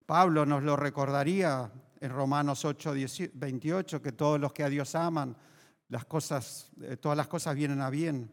Pablo 0.05 0.45
nos 0.45 0.63
lo 0.63 0.75
recordaría 0.75 1.71
en 1.99 2.11
Romanos 2.11 2.63
8, 2.63 2.93
28, 3.33 4.01
que 4.01 4.11
todos 4.11 4.39
los 4.39 4.53
que 4.53 4.63
a 4.63 4.69
Dios 4.69 4.95
aman, 4.95 5.35
las 5.89 6.05
cosas, 6.05 6.69
eh, 6.81 6.97
todas 6.97 7.17
las 7.17 7.27
cosas 7.27 7.55
vienen 7.55 7.81
a 7.81 7.89
bien 7.89 8.31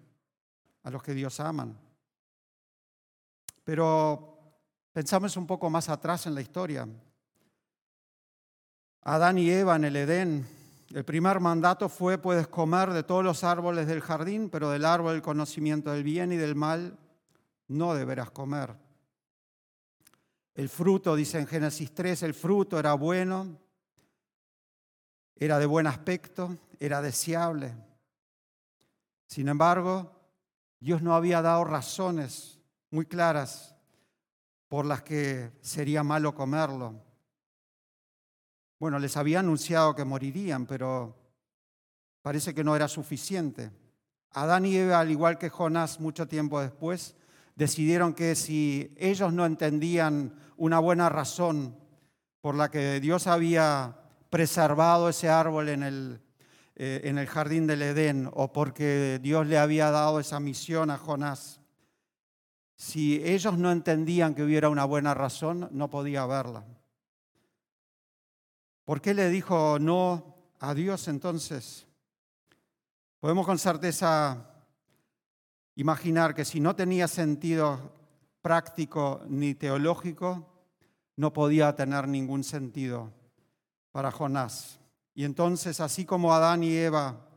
a 0.82 0.90
los 0.90 1.02
que 1.02 1.14
Dios 1.14 1.40
aman. 1.40 1.78
Pero 3.64 4.56
pensamos 4.92 5.36
un 5.36 5.46
poco 5.46 5.70
más 5.70 5.88
atrás 5.88 6.26
en 6.26 6.34
la 6.34 6.40
historia. 6.40 6.86
Adán 9.02 9.38
y 9.38 9.50
Eva 9.50 9.76
en 9.76 9.84
el 9.84 9.96
Edén, 9.96 10.46
el 10.94 11.04
primer 11.04 11.40
mandato 11.40 11.88
fue, 11.88 12.18
puedes 12.18 12.48
comer 12.48 12.92
de 12.92 13.02
todos 13.02 13.24
los 13.24 13.44
árboles 13.44 13.86
del 13.86 14.00
jardín, 14.00 14.50
pero 14.50 14.70
del 14.70 14.84
árbol 14.84 15.12
del 15.12 15.22
conocimiento 15.22 15.90
del 15.90 16.02
bien 16.02 16.32
y 16.32 16.36
del 16.36 16.54
mal 16.54 16.98
no 17.68 17.94
deberás 17.94 18.30
comer. 18.30 18.74
El 20.54 20.68
fruto, 20.68 21.16
dice 21.16 21.38
en 21.38 21.46
Génesis 21.46 21.94
3, 21.94 22.24
el 22.24 22.34
fruto 22.34 22.78
era 22.78 22.92
bueno, 22.94 23.58
era 25.34 25.58
de 25.58 25.66
buen 25.66 25.86
aspecto, 25.86 26.58
era 26.78 27.00
deseable. 27.00 27.74
Sin 29.26 29.48
embargo, 29.48 30.12
Dios 30.78 31.00
no 31.00 31.14
había 31.14 31.40
dado 31.40 31.64
razones 31.64 32.60
muy 32.90 33.06
claras 33.06 33.74
por 34.68 34.84
las 34.84 35.02
que 35.02 35.52
sería 35.62 36.02
malo 36.02 36.34
comerlo. 36.34 37.11
Bueno, 38.82 38.98
les 38.98 39.16
había 39.16 39.38
anunciado 39.38 39.94
que 39.94 40.04
morirían, 40.04 40.66
pero 40.66 41.14
parece 42.20 42.52
que 42.52 42.64
no 42.64 42.74
era 42.74 42.88
suficiente. 42.88 43.70
Adán 44.32 44.66
y 44.66 44.74
Eva, 44.74 44.98
al 44.98 45.12
igual 45.12 45.38
que 45.38 45.50
Jonás 45.50 46.00
mucho 46.00 46.26
tiempo 46.26 46.60
después, 46.60 47.14
decidieron 47.54 48.12
que 48.12 48.34
si 48.34 48.92
ellos 48.98 49.32
no 49.32 49.46
entendían 49.46 50.34
una 50.56 50.80
buena 50.80 51.08
razón 51.08 51.76
por 52.40 52.56
la 52.56 52.72
que 52.72 52.98
Dios 52.98 53.28
había 53.28 54.00
preservado 54.30 55.08
ese 55.08 55.28
árbol 55.28 55.68
en 55.68 55.84
el, 55.84 56.20
eh, 56.74 57.02
en 57.04 57.18
el 57.18 57.28
jardín 57.28 57.68
del 57.68 57.82
Edén 57.82 58.28
o 58.32 58.52
porque 58.52 59.20
Dios 59.22 59.46
le 59.46 59.58
había 59.58 59.92
dado 59.92 60.18
esa 60.18 60.40
misión 60.40 60.90
a 60.90 60.98
Jonás, 60.98 61.60
si 62.74 63.22
ellos 63.22 63.56
no 63.56 63.70
entendían 63.70 64.34
que 64.34 64.42
hubiera 64.42 64.68
una 64.68 64.84
buena 64.84 65.14
razón, 65.14 65.68
no 65.70 65.88
podía 65.88 66.26
verla. 66.26 66.64
¿Por 68.84 69.00
qué 69.00 69.14
le 69.14 69.28
dijo 69.28 69.78
no 69.78 70.36
a 70.58 70.74
Dios 70.74 71.06
entonces? 71.08 71.86
Podemos 73.20 73.46
con 73.46 73.58
certeza 73.58 74.52
imaginar 75.76 76.34
que 76.34 76.44
si 76.44 76.58
no 76.58 76.74
tenía 76.74 77.06
sentido 77.06 77.92
práctico 78.40 79.22
ni 79.28 79.54
teológico, 79.54 80.48
no 81.16 81.32
podía 81.32 81.74
tener 81.76 82.08
ningún 82.08 82.42
sentido 82.42 83.12
para 83.92 84.10
Jonás. 84.10 84.80
Y 85.14 85.24
entonces, 85.24 85.80
así 85.80 86.04
como 86.04 86.34
Adán 86.34 86.64
y 86.64 86.74
Eva 86.74 87.28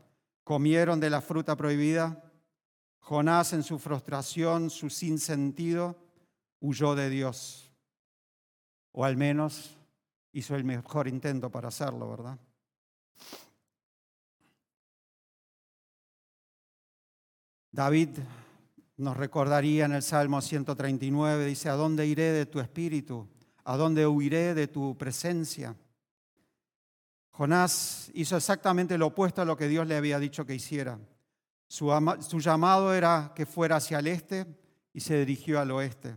comieron 0.42 0.98
de 0.98 1.10
la 1.10 1.20
fruta 1.20 1.56
prohibida, 1.56 2.22
Jonás 2.98 3.52
en 3.52 3.62
su 3.62 3.78
frustración, 3.78 4.70
su 4.70 4.90
sinsentido, 4.90 5.96
huyó 6.60 6.96
de 6.96 7.08
Dios. 7.08 7.70
O 8.90 9.04
al 9.04 9.16
menos 9.16 9.75
hizo 10.36 10.54
el 10.54 10.64
mejor 10.64 11.08
intento 11.08 11.50
para 11.50 11.68
hacerlo, 11.68 12.10
¿verdad? 12.10 12.38
David 17.72 18.10
nos 18.98 19.16
recordaría 19.16 19.86
en 19.86 19.92
el 19.92 20.02
Salmo 20.02 20.42
139, 20.42 21.46
dice, 21.46 21.70
¿a 21.70 21.72
dónde 21.72 22.06
iré 22.06 22.32
de 22.32 22.44
tu 22.44 22.60
espíritu? 22.60 23.26
¿A 23.64 23.78
dónde 23.78 24.06
huiré 24.06 24.54
de 24.54 24.68
tu 24.68 24.96
presencia? 24.98 25.74
Jonás 27.30 28.10
hizo 28.12 28.36
exactamente 28.36 28.98
lo 28.98 29.06
opuesto 29.06 29.40
a 29.40 29.46
lo 29.46 29.56
que 29.56 29.68
Dios 29.68 29.86
le 29.86 29.96
había 29.96 30.18
dicho 30.18 30.44
que 30.44 30.54
hiciera. 30.54 30.98
Su, 31.66 31.90
su, 32.20 32.40
llamado 32.40 32.92
era 32.92 33.32
que 33.34 33.46
fuera 33.46 33.76
hacia 33.76 34.00
el 34.00 34.06
este 34.06 34.46
y 34.92 35.00
se 35.00 35.18
dirigió 35.18 35.60
al 35.60 35.70
oeste. 35.70 36.14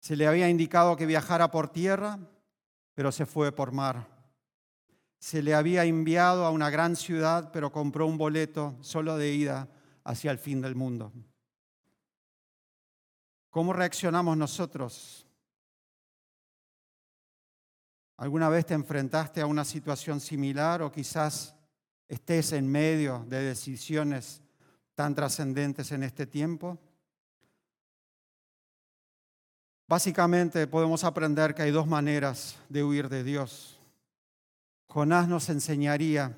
Se 0.00 0.16
le 0.16 0.26
había 0.26 0.48
indicado 0.48 0.96
que 0.96 1.06
viajara 1.06 1.50
por 1.50 1.68
tierra, 1.68 2.18
pero 2.94 3.12
se 3.12 3.26
fue 3.26 3.52
por 3.52 3.72
mar. 3.72 4.08
Se 5.18 5.42
le 5.42 5.54
había 5.54 5.84
enviado 5.84 6.44
a 6.44 6.50
una 6.50 6.70
gran 6.70 6.96
ciudad, 6.96 7.50
pero 7.52 7.72
compró 7.72 8.06
un 8.06 8.18
boleto 8.18 8.76
solo 8.80 9.16
de 9.16 9.32
ida 9.32 9.68
hacia 10.04 10.30
el 10.30 10.38
fin 10.38 10.60
del 10.60 10.74
mundo. 10.74 11.12
¿Cómo 13.50 13.72
reaccionamos 13.72 14.36
nosotros? 14.36 15.26
¿Alguna 18.16 18.48
vez 18.48 18.66
te 18.66 18.74
enfrentaste 18.74 19.40
a 19.40 19.46
una 19.46 19.64
situación 19.64 20.20
similar 20.20 20.82
o 20.82 20.92
quizás 20.92 21.54
estés 22.08 22.52
en 22.52 22.70
medio 22.70 23.24
de 23.28 23.42
decisiones 23.42 24.42
tan 24.94 25.14
trascendentes 25.14 25.90
en 25.90 26.04
este 26.04 26.26
tiempo? 26.26 26.78
Básicamente 29.86 30.66
podemos 30.66 31.04
aprender 31.04 31.54
que 31.54 31.62
hay 31.62 31.70
dos 31.70 31.86
maneras 31.86 32.56
de 32.68 32.82
huir 32.82 33.08
de 33.08 33.22
Dios. 33.22 33.78
Jonás 34.86 35.28
nos 35.28 35.48
enseñaría 35.50 36.36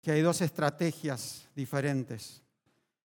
que 0.00 0.12
hay 0.12 0.22
dos 0.22 0.40
estrategias 0.40 1.48
diferentes. 1.54 2.42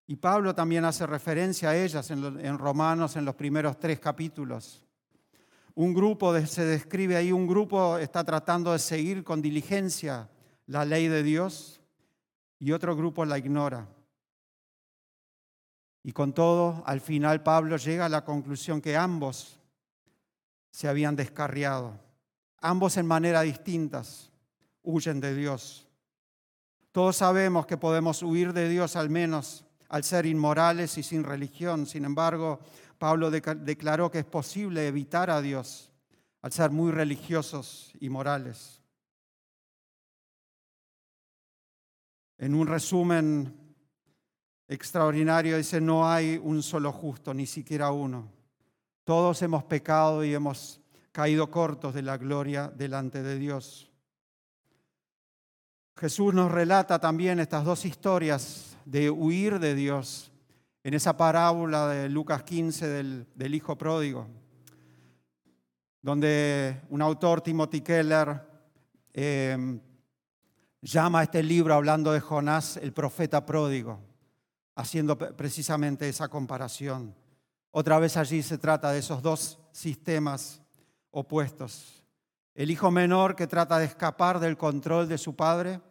Y 0.08 0.18
Pablo 0.18 0.54
también 0.54 0.86
hace 0.86 1.08
referencia 1.08 1.70
a 1.70 1.76
ellas 1.76 2.12
en, 2.12 2.58
Romanos 2.60 3.16
en 3.16 3.26
los 3.26 3.36
primeros 3.36 3.80
tres 3.80 4.00
capítulos. 4.00 4.84
Un 5.74 5.94
grupo, 5.94 6.40
se 6.46 6.64
describe 6.64 7.16
ahí, 7.16 7.32
un 7.32 7.48
grupo 7.48 7.98
está 7.98 8.24
tratando 8.24 8.72
de 8.72 8.80
seguir 8.80 9.24
con 9.24 9.42
diligencia 9.42 10.30
la 10.68 10.86
ley 10.86 11.08
de 11.08 11.24
Dios 11.24 11.82
y 12.60 12.72
otro 12.72 12.96
grupo 12.96 13.26
la 13.26 13.40
ignora. 13.40 13.88
Y 16.08 16.12
con 16.12 16.34
todo, 16.34 16.84
al 16.86 17.02
final 17.02 17.42
Pablo 17.42 17.78
llega 17.78 18.06
a 18.06 18.10
la 18.10 18.24
conclusión 18.24 18.80
que 18.80 18.96
ambos 18.96 19.60
se 20.70 20.88
habían 20.88 21.16
descarriado. 21.16 22.00
Ambos 22.60 22.98
en 22.98 23.08
maneras 23.08 23.44
distintas 23.44 24.32
huyen 24.84 25.20
de 25.20 25.34
Dios. 25.34 25.88
Todos 26.92 27.16
sabemos 27.16 27.66
que 27.66 27.78
podemos 27.78 28.22
huir 28.22 28.54
de 28.54 28.70
Dios 28.70 28.96
al 28.96 29.10
menos 29.10 29.66
al 29.90 30.04
ser 30.04 30.28
inmorales 30.28 30.96
y 31.00 31.02
sin 31.02 31.24
religión. 31.24 31.88
Sin 31.88 32.06
embargo, 32.06 32.60
Pablo 33.00 33.32
declaró 33.32 34.12
que 34.12 34.20
es 34.20 34.26
posible 34.26 34.88
evitar 34.88 35.32
a 35.32 35.42
Dios 35.42 35.92
al 36.44 36.52
ser 36.52 36.70
muy 36.70 36.92
religiosos 36.92 37.92
y 38.00 38.10
morales. 38.10 38.80
En 42.38 42.54
un 42.54 42.68
resumen 42.68 43.65
extraordinario 44.68 45.58
dice, 45.58 45.80
no 45.80 46.10
hay 46.10 46.40
un 46.42 46.64
solo 46.64 46.92
justo, 46.92 47.34
ni 47.34 47.46
siquiera 47.46 47.92
uno. 47.92 48.32
Todos 49.04 49.42
hemos 49.42 49.64
pecado 49.64 50.24
y 50.24 50.34
hemos 50.34 50.82
caído 51.12 51.50
cortos 51.50 51.94
de 51.94 52.02
la 52.02 52.18
gloria 52.18 52.72
delante 52.76 53.22
de 53.22 53.38
Dios. 53.38 53.92
Jesús 55.98 56.34
nos 56.34 56.52
relata 56.52 57.00
también 57.00 57.40
estas 57.40 57.64
dos 57.64 57.86
historias 57.86 58.76
de 58.84 59.10
huir 59.10 59.60
de 59.60 59.76
Dios 59.76 60.32
en 60.84 60.94
esa 60.94 61.16
parábola 61.16 61.88
de 61.88 62.10
Lucas 62.10 62.44
15 62.44 62.88
del, 62.88 63.56
Hijo 63.56 63.78
Pródigo, 63.78 64.28
donde 66.02 66.82
un 66.90 67.02
autor, 67.02 67.42
Timothy 67.42 67.82
Keller, 67.82 68.42
em, 69.14 69.80
llama 70.82 71.22
a 71.22 71.24
este 71.24 71.42
libro, 71.42 71.74
hablando 71.74 72.12
de 72.12 72.20
Jonás, 72.20 72.78
el 72.78 72.92
profeta 72.92 73.46
pródigo, 73.46 74.00
haciendo 74.76 75.18
precisamente 75.18 76.08
esa 76.08 76.28
comparación. 76.28 77.16
Otra 77.72 78.00
vez 78.00 78.18
allí 78.18 78.44
se 78.44 78.58
trata 78.58 78.92
de 78.92 79.00
esos 79.00 79.22
dos 79.22 79.60
sistemas 79.72 80.62
opuestos. 81.12 82.04
El 82.54 82.72
hijo 82.72 82.92
menor 82.92 83.36
que 83.36 83.48
trata 83.48 83.80
de 83.80 83.86
escapar 83.86 84.40
del 84.40 84.58
control 84.58 85.08
de 85.10 85.18
su 85.18 85.36
padre 85.36 85.82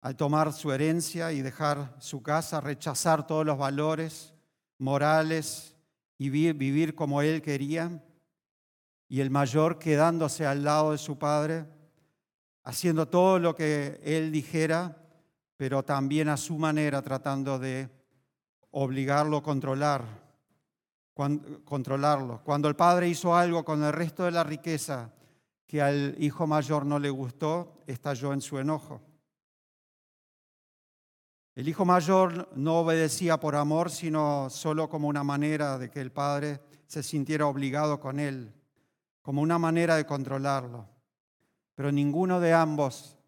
al 0.00 0.16
tomar 0.16 0.52
su 0.52 0.72
herencia 0.72 1.32
y 1.32 1.42
dejar 1.42 1.94
su 1.98 2.22
casa, 2.22 2.60
rechazar 2.60 3.26
todos 3.26 3.44
los 3.44 3.58
valores 3.58 4.32
morales 4.78 5.76
y 6.16 6.30
vivir 6.30 6.94
como 6.94 7.22
él 7.22 7.42
quería, 7.42 8.02
y 9.08 9.20
el 9.20 9.30
mayor 9.30 9.78
quedándose 9.78 10.46
al 10.46 10.64
lado 10.64 10.92
de 10.92 10.98
su 10.98 11.18
padre, 11.18 11.66
haciendo 12.62 13.08
todo 13.08 13.38
lo 13.38 13.54
que 13.54 14.00
él 14.04 14.30
dijera, 14.30 14.96
pero 15.60 15.82
también 15.82 16.30
a 16.30 16.38
su 16.38 16.56
manera 16.56 17.02
tratando 17.02 17.58
de 17.58 17.86
obligarlo 18.70 19.42
controlar, 19.42 20.02
controlarlo. 21.66 22.42
Cuando 22.42 22.66
el 22.66 22.76
padre 22.76 23.10
hizo 23.10 23.36
algo 23.36 23.62
con 23.62 23.84
el 23.84 23.92
resto 23.92 24.24
de 24.24 24.30
la 24.30 24.42
riqueza 24.42 25.12
que 25.66 25.82
al 25.82 26.16
hijo 26.18 26.46
mayor 26.46 26.86
no 26.86 26.98
le 26.98 27.10
gustó, 27.10 27.82
estalló 27.86 28.32
en 28.32 28.40
su 28.40 28.58
enojo. 28.58 29.02
El 31.54 31.68
hijo 31.68 31.84
mayor 31.84 32.48
no 32.56 32.78
obedecía 32.78 33.38
por 33.38 33.54
amor, 33.54 33.90
sino 33.90 34.48
solo 34.48 34.88
como 34.88 35.08
una 35.08 35.24
manera 35.24 35.76
de 35.76 35.90
que 35.90 36.00
el 36.00 36.10
padre 36.10 36.62
se 36.86 37.02
sintiera 37.02 37.46
obligado 37.46 38.00
con 38.00 38.18
él, 38.18 38.54
como 39.20 39.42
una 39.42 39.58
manera 39.58 39.96
de 39.96 40.06
controlarlo. 40.06 40.88
Pero 41.74 41.92
ninguno 41.92 42.40
de 42.40 42.54
ambos 42.54 43.19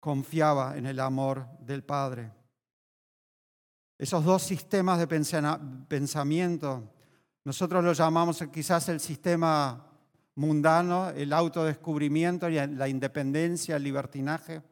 confiaba 0.00 0.76
en 0.76 0.86
el 0.86 1.00
amor 1.00 1.46
del 1.60 1.84
padre. 1.84 2.32
Esos 3.98 4.24
dos 4.24 4.42
sistemas 4.42 4.98
de 4.98 5.06
pensamiento, 5.88 6.92
nosotros 7.44 7.82
lo 7.82 7.92
llamamos 7.92 8.44
quizás 8.52 8.88
el 8.88 9.00
sistema 9.00 9.84
mundano, 10.36 11.10
el 11.10 11.32
autodescubrimiento 11.32 12.48
la 12.48 12.88
independencia, 12.88 13.76
el 13.76 13.82
libertinaje, 13.82 14.62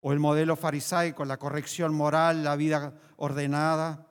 o 0.00 0.12
el 0.12 0.20
modelo 0.20 0.56
farisaico, 0.56 1.24
la 1.24 1.38
corrección 1.38 1.94
moral, 1.94 2.44
la 2.44 2.56
vida 2.56 2.94
ordenada, 3.16 4.06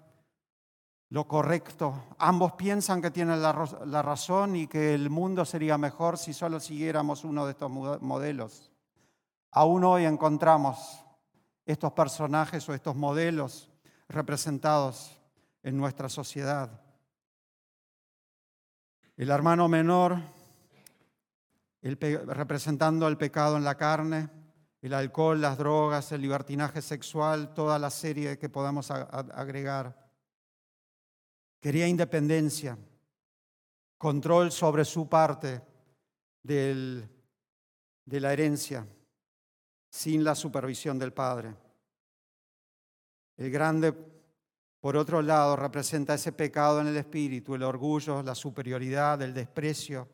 lo 1.09 1.27
correcto. 1.27 2.15
Ambos 2.19 2.53
piensan 2.53 3.01
que 3.01 3.11
tienen 3.11 3.41
la, 3.41 3.51
razón 4.01 4.55
y 4.55 4.67
que 4.67 4.93
el 4.93 5.09
mundo 5.09 5.45
sería 5.45 5.77
mejor 5.77 6.17
si 6.17 6.33
solo 6.33 6.59
siguiéramos 6.59 7.23
uno 7.23 7.45
de 7.45 7.51
estos 7.51 7.71
modelos. 7.71 8.71
Aún 9.51 9.83
hoy 9.83 10.05
encontramos 10.05 11.03
estos 11.65 11.91
personajes 11.93 12.67
o 12.69 12.73
estos 12.73 12.95
modelos 12.95 13.69
representados 14.07 15.19
en 15.63 15.77
nuestra 15.77 16.09
sociedad. 16.09 16.81
El 19.17 19.29
hermano 19.29 19.67
menor, 19.67 20.19
representando 21.81 23.07
el 23.07 23.17
pecado 23.17 23.57
en 23.57 23.63
la 23.63 23.75
carne, 23.75 24.29
el 24.81 24.93
alcohol, 24.93 25.41
las 25.41 25.57
drogas, 25.57 26.11
el 26.11 26.21
libertinaje 26.21 26.81
sexual, 26.81 27.53
toda 27.53 27.77
la 27.77 27.89
serie 27.89 28.37
que 28.37 28.49
podamos 28.49 28.91
agregar. 28.91 30.09
Quería 31.59 31.87
independencia, 31.87 32.77
control 33.97 34.51
sobre 34.51 34.85
su 34.85 35.09
parte 35.09 35.61
de 36.43 37.09
la 38.05 38.31
herencia, 38.31 38.87
sin 39.89 40.23
la 40.23 40.35
supervisión 40.35 40.99
del 40.99 41.13
padre. 41.13 41.55
El 43.37 43.49
grande, 43.51 43.93
por 44.79 44.95
otro 44.97 45.21
lado, 45.21 45.55
representa 45.55 46.13
ese 46.13 46.31
pecado 46.31 46.81
en 46.81 46.87
el 46.87 46.97
espíritu, 46.97 47.55
el 47.55 47.63
orgullo, 47.63 48.21
la 48.21 48.35
superioridad, 48.35 49.21
el 49.21 49.33
desprecio, 49.33 50.07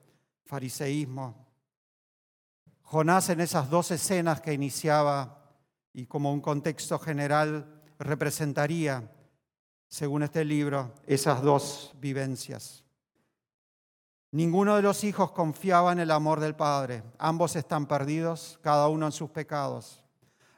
fariseísmo. 0.45 1.45
Jonás 2.81 3.29
en 3.29 3.41
esas 3.41 3.69
dos 3.69 3.91
escenas 3.91 4.41
que 4.41 4.53
iniciaba 4.53 5.43
y 5.91 6.05
como 6.05 6.31
un 6.31 6.41
contexto 6.41 6.99
general 6.99 7.81
representaría, 7.97 9.11
según 9.87 10.23
este 10.23 10.45
libro, 10.45 10.93
esas 11.07 11.41
dos 11.41 11.93
vivencias. 11.99 12.84
Ninguno 14.35 14.75
de 14.75 14.81
los 14.81 15.05
hijos 15.05 15.31
confiaba 15.31 15.93
en 15.93 15.99
el 16.01 16.11
amor 16.11 16.41
del 16.41 16.57
Padre. 16.57 17.03
Ambos 17.19 17.55
están 17.55 17.85
perdidos, 17.85 18.59
cada 18.61 18.89
uno 18.89 19.05
en 19.05 19.13
sus 19.13 19.29
pecados. 19.29 20.03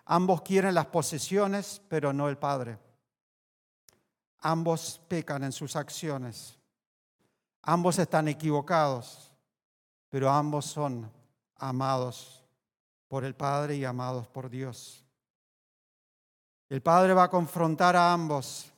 Ambos 0.03 0.41
quieren 0.41 0.73
las 0.73 0.87
posesiones, 0.87 1.79
pero 1.87 2.11
no 2.11 2.27
el 2.27 2.39
Padre. 2.39 2.79
Ambos 4.39 4.99
pecan 5.07 5.43
en 5.43 5.51
sus 5.51 5.75
acciones. 5.75 6.57
Ambos 7.61 7.99
están 7.99 8.27
equivocados, 8.27 9.31
pero 10.09 10.31
ambos 10.31 10.65
son 10.65 11.11
amados 11.57 12.43
por 13.07 13.25
el 13.25 13.35
Padre 13.35 13.75
y 13.75 13.85
amados 13.85 14.27
por 14.27 14.49
Dios. 14.49 15.05
El 16.67 16.81
Padre 16.81 17.13
va 17.13 17.25
a 17.25 17.29
confrontar 17.29 17.95
a 17.95 18.11
ambos. 18.11 18.73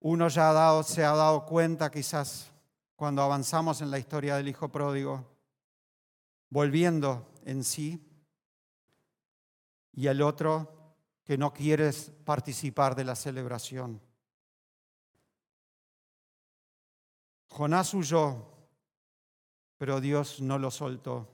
Uno 0.00 0.28
ya 0.28 0.48
ha 0.48 0.54
dado, 0.54 0.82
se 0.82 1.04
ha 1.04 1.14
dado 1.14 1.44
cuenta 1.44 1.90
quizás 1.90 2.50
cuando 2.96 3.22
avanzamos 3.22 3.80
en 3.80 3.90
la 3.90 3.98
historia 3.98 4.36
del 4.36 4.48
Hijo 4.48 4.70
Pródigo, 4.70 5.24
volviendo 6.50 7.32
en 7.44 7.64
sí, 7.64 8.06
y 9.92 10.06
el 10.06 10.22
otro 10.22 10.96
que 11.24 11.38
no 11.38 11.52
quiere 11.52 11.90
participar 12.24 12.94
de 12.94 13.04
la 13.04 13.16
celebración. 13.16 14.00
Jonás 17.48 17.94
huyó, 17.94 18.46
pero 19.78 20.00
Dios 20.00 20.40
no 20.40 20.58
lo 20.58 20.70
soltó. 20.70 21.28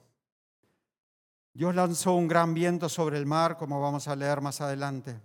Dios 1.52 1.74
lanzó 1.74 2.14
un 2.14 2.28
gran 2.28 2.54
viento 2.54 2.88
sobre 2.88 3.18
el 3.18 3.26
mar, 3.26 3.56
como 3.56 3.80
vamos 3.80 4.06
a 4.06 4.16
leer 4.16 4.40
más 4.40 4.60
adelante. 4.60 5.20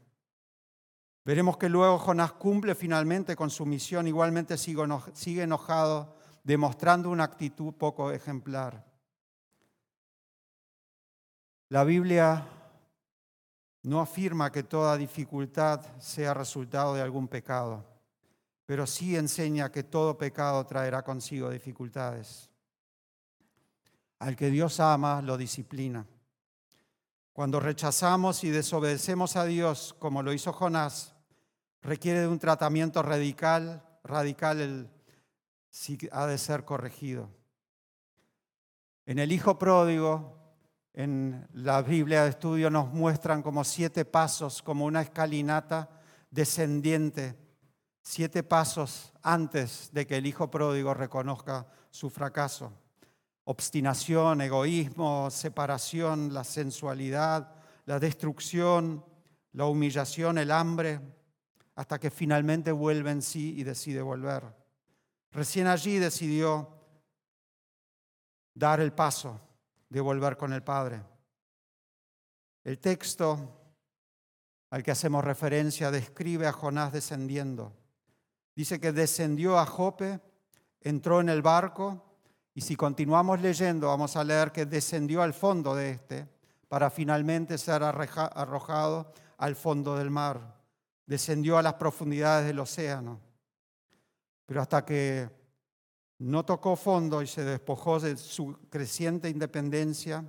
Veremos 1.23 1.57
que 1.57 1.69
luego 1.69 1.99
Jonás 1.99 2.33
cumple 2.33 2.75
finalmente 2.75 3.35
con 3.35 3.49
su 3.49 3.65
misión, 3.65 4.07
igualmente 4.07 4.57
sigue 4.57 5.43
enojado, 5.43 6.15
demostrando 6.45 7.09
una 7.09 7.23
actitud 7.23 7.73
poco 7.73 8.11
ejemplar. 8.11 8.85
La 11.69 11.83
Biblia 11.83 12.47
no 13.81 13.99
afirma 13.99 14.51
que 14.51 14.61
toda 14.61 14.95
dificultad 14.95 15.81
sea 15.97 16.35
resultado 16.35 16.93
de 16.93 17.01
algún 17.01 17.27
pecado, 17.27 17.83
pero 18.67 18.85
sí 18.85 19.15
enseña 19.15 19.71
que 19.71 19.83
todo 19.83 20.19
pecado 20.19 20.63
traerá 20.67 21.01
consigo 21.01 21.49
dificultades. 21.49 22.51
Al 24.19 24.35
que 24.35 24.51
Dios 24.51 24.79
ama, 24.79 25.23
lo 25.23 25.37
disciplina. 25.37 26.05
Cuando 27.33 27.59
rechazamos 27.59 28.43
y 28.43 28.51
desobedecemos 28.51 29.35
a 29.35 29.45
Dios, 29.45 29.95
como 29.97 30.21
lo 30.21 30.31
hizo 30.31 30.53
Jonás, 30.53 31.15
requiere 31.81 32.21
de 32.21 32.27
un 32.27 32.39
tratamiento 32.39 33.01
radical, 33.01 33.83
radical 34.03 34.61
el, 34.61 34.94
si 35.75 35.97
ha 36.13 36.25
de 36.25 36.37
ser 36.37 36.63
corregido. 36.63 37.29
En 39.05 39.19
el 39.19 39.33
Hijo 39.33 39.59
Pródigo, 39.59 40.37
en 40.93 41.45
la 41.51 41.81
Biblia 41.81 42.23
de 42.23 42.29
estudio 42.29 42.69
nos 42.69 42.93
muestran 42.93 43.43
como 43.43 43.65
siete 43.65 44.05
pasos, 44.05 44.61
como 44.61 44.85
una 44.85 45.01
escalinata 45.01 45.89
descendiente, 46.31 47.37
siete 48.01 48.41
pasos 48.41 49.11
antes 49.21 49.89
de 49.91 50.07
que 50.07 50.15
el 50.15 50.25
hijo 50.25 50.49
pródigo 50.49 50.93
reconozca 50.93 51.67
su 51.91 52.09
fracaso. 52.09 52.71
Obstinación, 53.43 54.39
egoísmo, 54.39 55.29
separación, 55.29 56.33
la 56.33 56.45
sensualidad, 56.45 57.53
la 57.85 57.99
destrucción, 57.99 59.03
la 59.51 59.65
humillación, 59.65 60.37
el 60.37 60.51
hambre, 60.51 61.01
hasta 61.75 61.99
que 61.99 62.11
finalmente 62.11 62.71
vuelve 62.71 63.11
en 63.11 63.21
sí 63.21 63.55
y 63.57 63.63
decide 63.63 64.01
volver. 64.01 64.64
Recién 65.35 65.67
allí 65.67 65.99
decidió 65.99 66.69
dar 68.53 68.79
el 68.79 68.93
paso 68.93 69.37
de 69.89 69.99
volver 69.99 70.37
con 70.37 70.53
el 70.53 70.63
Padre. 70.63 71.03
El 72.63 72.79
texto 72.79 73.37
al 74.69 74.81
que 74.81 74.91
hacemos 74.91 75.25
referencia 75.25 75.91
describe 75.91 76.47
a 76.47 76.53
Jonás 76.53 76.93
descendiendo. 76.93 77.73
Dice 78.55 78.79
que 78.79 78.93
descendió 78.93 79.59
a 79.59 79.65
Jope, 79.65 80.21
entró 80.79 81.19
en 81.19 81.27
el 81.27 81.41
barco 81.41 82.01
y 82.53 82.61
si 82.61 82.77
continuamos 82.77 83.41
leyendo 83.41 83.87
vamos 83.87 84.15
a 84.15 84.23
leer 84.23 84.53
que 84.53 84.65
descendió 84.65 85.21
al 85.21 85.33
fondo 85.33 85.75
de 85.75 85.91
este 85.91 86.29
para 86.69 86.89
finalmente 86.89 87.57
ser 87.57 87.83
arrojado 87.83 89.11
al 89.37 89.57
fondo 89.57 89.97
del 89.97 90.11
mar. 90.11 90.61
Descendió 91.05 91.57
a 91.57 91.61
las 91.61 91.73
profundidades 91.73 92.47
del 92.47 92.59
océano. 92.59 93.24
Pero 94.45 94.61
hasta 94.61 94.85
que 94.85 95.29
no 96.19 96.45
tocó 96.45 96.75
fondo 96.75 97.21
y 97.21 97.27
se 97.27 97.43
despojó 97.43 97.99
de 97.99 98.15
su 98.17 98.57
creciente 98.69 99.29
independencia, 99.29 100.23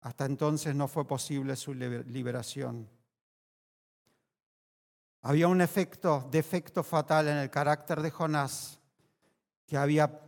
hasta 0.00 0.24
entonces 0.24 0.74
no 0.74 0.88
fue 0.88 1.06
posible 1.06 1.56
su 1.56 1.74
liberación. 1.74 2.88
Había 5.22 5.48
un 5.48 5.60
efecto, 5.60 6.28
defecto 6.30 6.82
fatal 6.82 7.28
en 7.28 7.36
el 7.38 7.50
carácter 7.50 8.00
de 8.00 8.10
Jonás 8.10 8.78
que 9.66 9.76
había 9.76 10.20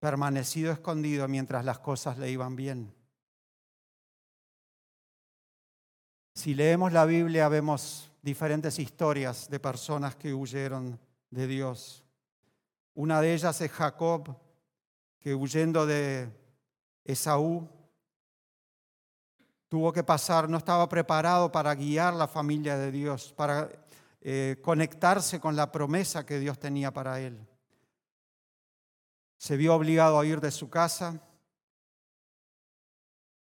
permanecido 0.00 0.72
escondido 0.72 1.28
mientras 1.28 1.64
las 1.64 1.78
cosas 1.78 2.18
le 2.18 2.30
iban 2.30 2.56
bien. 2.56 2.92
Si 6.34 6.54
leemos 6.54 6.92
la 6.92 7.04
Biblia 7.04 7.48
vemos 7.48 8.10
diferentes 8.20 8.78
historias 8.78 9.48
de 9.48 9.60
personas 9.60 10.16
que 10.16 10.34
huyeron 10.34 10.98
de 11.32 11.46
Dios. 11.48 12.04
Una 12.94 13.20
de 13.20 13.34
ellas 13.34 13.60
es 13.60 13.72
Jacob, 13.72 14.36
que 15.18 15.34
huyendo 15.34 15.86
de 15.86 16.30
Esaú, 17.04 17.68
tuvo 19.68 19.92
que 19.92 20.04
pasar, 20.04 20.48
no 20.48 20.58
estaba 20.58 20.88
preparado 20.88 21.50
para 21.50 21.74
guiar 21.74 22.12
la 22.14 22.28
familia 22.28 22.76
de 22.76 22.92
Dios, 22.92 23.32
para 23.32 23.70
eh, 24.20 24.60
conectarse 24.62 25.40
con 25.40 25.56
la 25.56 25.72
promesa 25.72 26.26
que 26.26 26.38
Dios 26.38 26.58
tenía 26.58 26.92
para 26.92 27.18
él. 27.18 27.48
Se 29.38 29.56
vio 29.56 29.74
obligado 29.74 30.20
a 30.20 30.26
ir 30.26 30.40
de 30.40 30.50
su 30.50 30.68
casa, 30.68 31.18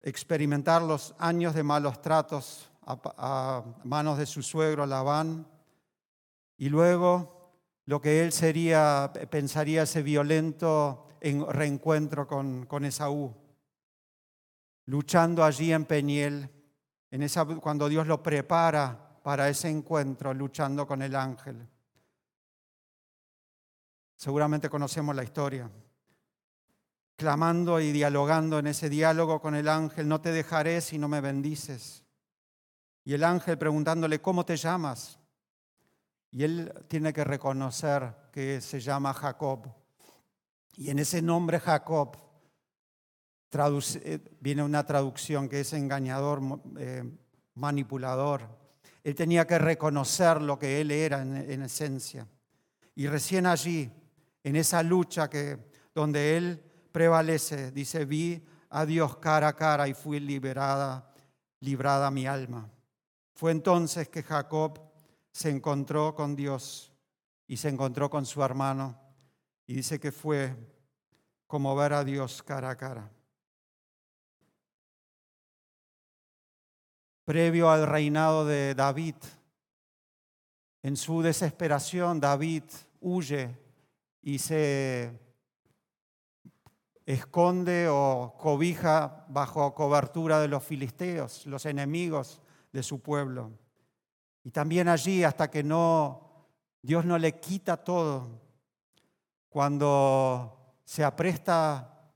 experimentar 0.03 0.83
los 0.83 1.15
años 1.19 1.55
de 1.55 1.63
malos 1.63 2.03
tratos 2.03 2.71
a, 2.83 3.65
manos 3.83 4.19
de 4.19 4.27
su 4.27 4.43
suegro 4.43 4.85
Labán 4.85 5.47
y 6.59 6.69
luego 6.69 7.38
lo 7.89 8.03
que 8.03 8.23
él 8.23 8.33
sería, 8.33 9.11
pensaría 9.31 9.85
ese 9.85 10.03
violento 10.03 11.07
reencuentro 11.23 12.27
con, 12.27 12.67
con 12.67 12.85
Esaú, 12.85 13.35
luchando 14.85 15.43
allí 15.43 15.73
en 15.73 15.87
Peniel, 15.87 16.51
cuando 17.63 17.89
Dios 17.89 18.07
lo 18.07 18.23
prepara 18.23 19.19
para 19.23 19.49
ese 19.49 19.71
encuentro, 19.71 20.35
luchando 20.35 20.87
con 20.87 21.01
el 21.01 21.17
ángel. 21.17 21.67
Seguramente 24.17 24.69
conocemos 24.69 25.17
la 25.17 25.25
historia 25.25 25.71
clamando 27.17 27.81
y 27.81 27.91
dialogando 27.91 28.59
en 28.59 28.67
ese 28.67 28.91
diálogo 28.91 29.41
con 29.41 29.55
el 29.55 29.67
ángel, 29.67 30.07
no 30.07 30.21
te 30.21 30.31
dejaré 30.31 30.83
si 30.83 30.99
no 30.99 31.09
me 31.09 31.23
bendices. 31.23 32.05
Y 33.05 33.15
el 33.15 33.25
ángel 33.25 33.57
preguntándole, 33.57 34.21
¿cómo 34.21 34.45
te 34.45 34.57
llamas? 34.59 35.18
Y 36.31 36.45
él 36.45 36.73
tiene 36.89 37.13
que 37.13 37.25
reconocer 37.25 38.15
que 38.33 38.61
se 38.61 38.81
llama 38.81 39.15
Jacob. 39.15 39.67
Y 40.77 40.91
en 40.91 40.99
ese 40.99 41.23
nombre 41.23 41.59
Jacob 41.59 42.17
eh, 43.51 44.19
viene 44.41 44.63
una 44.63 44.85
traducción 44.85 45.49
que 45.49 45.61
es 45.61 45.73
engañador, 45.73 46.41
eh, 46.79 47.03
manipulador. 47.55 48.43
Él 49.03 49.15
tenía 49.15 49.47
que 49.47 49.59
reconocer 49.59 50.43
lo 50.43 50.59
que 50.59 50.81
él 50.81 50.91
era 50.91 51.23
en, 51.23 51.37
en 51.37 51.63
esencia. 51.63 52.27
Y 52.95 53.07
recién 53.07 53.47
allí, 53.47 53.91
en 54.43 54.57
esa 54.57 54.83
lucha 54.83 55.31
que, 55.31 55.59
donde 55.95 56.37
él 56.37 56.63
prevalece. 56.93 57.71
Dice, 57.71 58.05
vi 58.05 58.45
a 58.71 58.85
Dios 58.85 59.17
cara 59.17 59.49
a 59.49 59.57
cara 59.57 59.89
y 59.89 59.95
fui 59.95 60.21
liberada, 60.21 61.13
librada 61.61 62.11
mi 62.11 62.27
alma. 62.27 62.69
Fue 63.35 63.53
entonces 63.53 64.09
que 64.09 64.23
Jacob 64.23 64.88
se 65.39 65.51
encontró 65.51 66.17
con 66.17 66.35
Dios 66.35 66.93
y 67.47 67.59
se 67.59 67.69
encontró 67.69 68.11
con 68.11 68.27
su 68.27 68.43
hermano 68.43 68.99
y 69.69 69.75
dice 69.75 70.01
que 70.01 70.11
fue 70.11 70.53
como 71.47 71.77
ver 71.77 71.93
a 71.93 72.03
Dios 72.03 72.43
cara 72.43 72.71
a 72.71 72.77
cara. 72.77 73.09
Previo 77.25 77.71
al 77.71 77.87
reinado 77.87 78.47
de 78.47 78.75
David, 78.75 79.15
en 80.83 80.97
su 80.97 81.23
desesperación, 81.23 82.19
David 82.19 82.65
huye 83.01 83.57
y 84.21 84.41
se 84.41 85.21
esconde 87.07 87.87
o 87.89 88.35
cobija 88.37 89.25
bajo 89.29 89.73
cobertura 89.73 90.41
de 90.41 90.49
los 90.49 90.65
filisteos, 90.65 91.47
los 91.47 91.65
enemigos 91.65 92.43
de 92.73 92.83
su 92.83 93.01
pueblo. 93.01 93.53
Y 94.45 94.51
también 94.51 94.89
allí, 94.89 95.25
hasta 95.25 95.51
que 95.51 95.63
no, 95.63 96.47
Dios 96.83 97.05
no 97.05 97.19
le 97.19 97.39
quita 97.41 97.77
todo, 97.77 98.41
cuando 99.49 100.77
se 100.85 101.05
apresta 101.05 102.13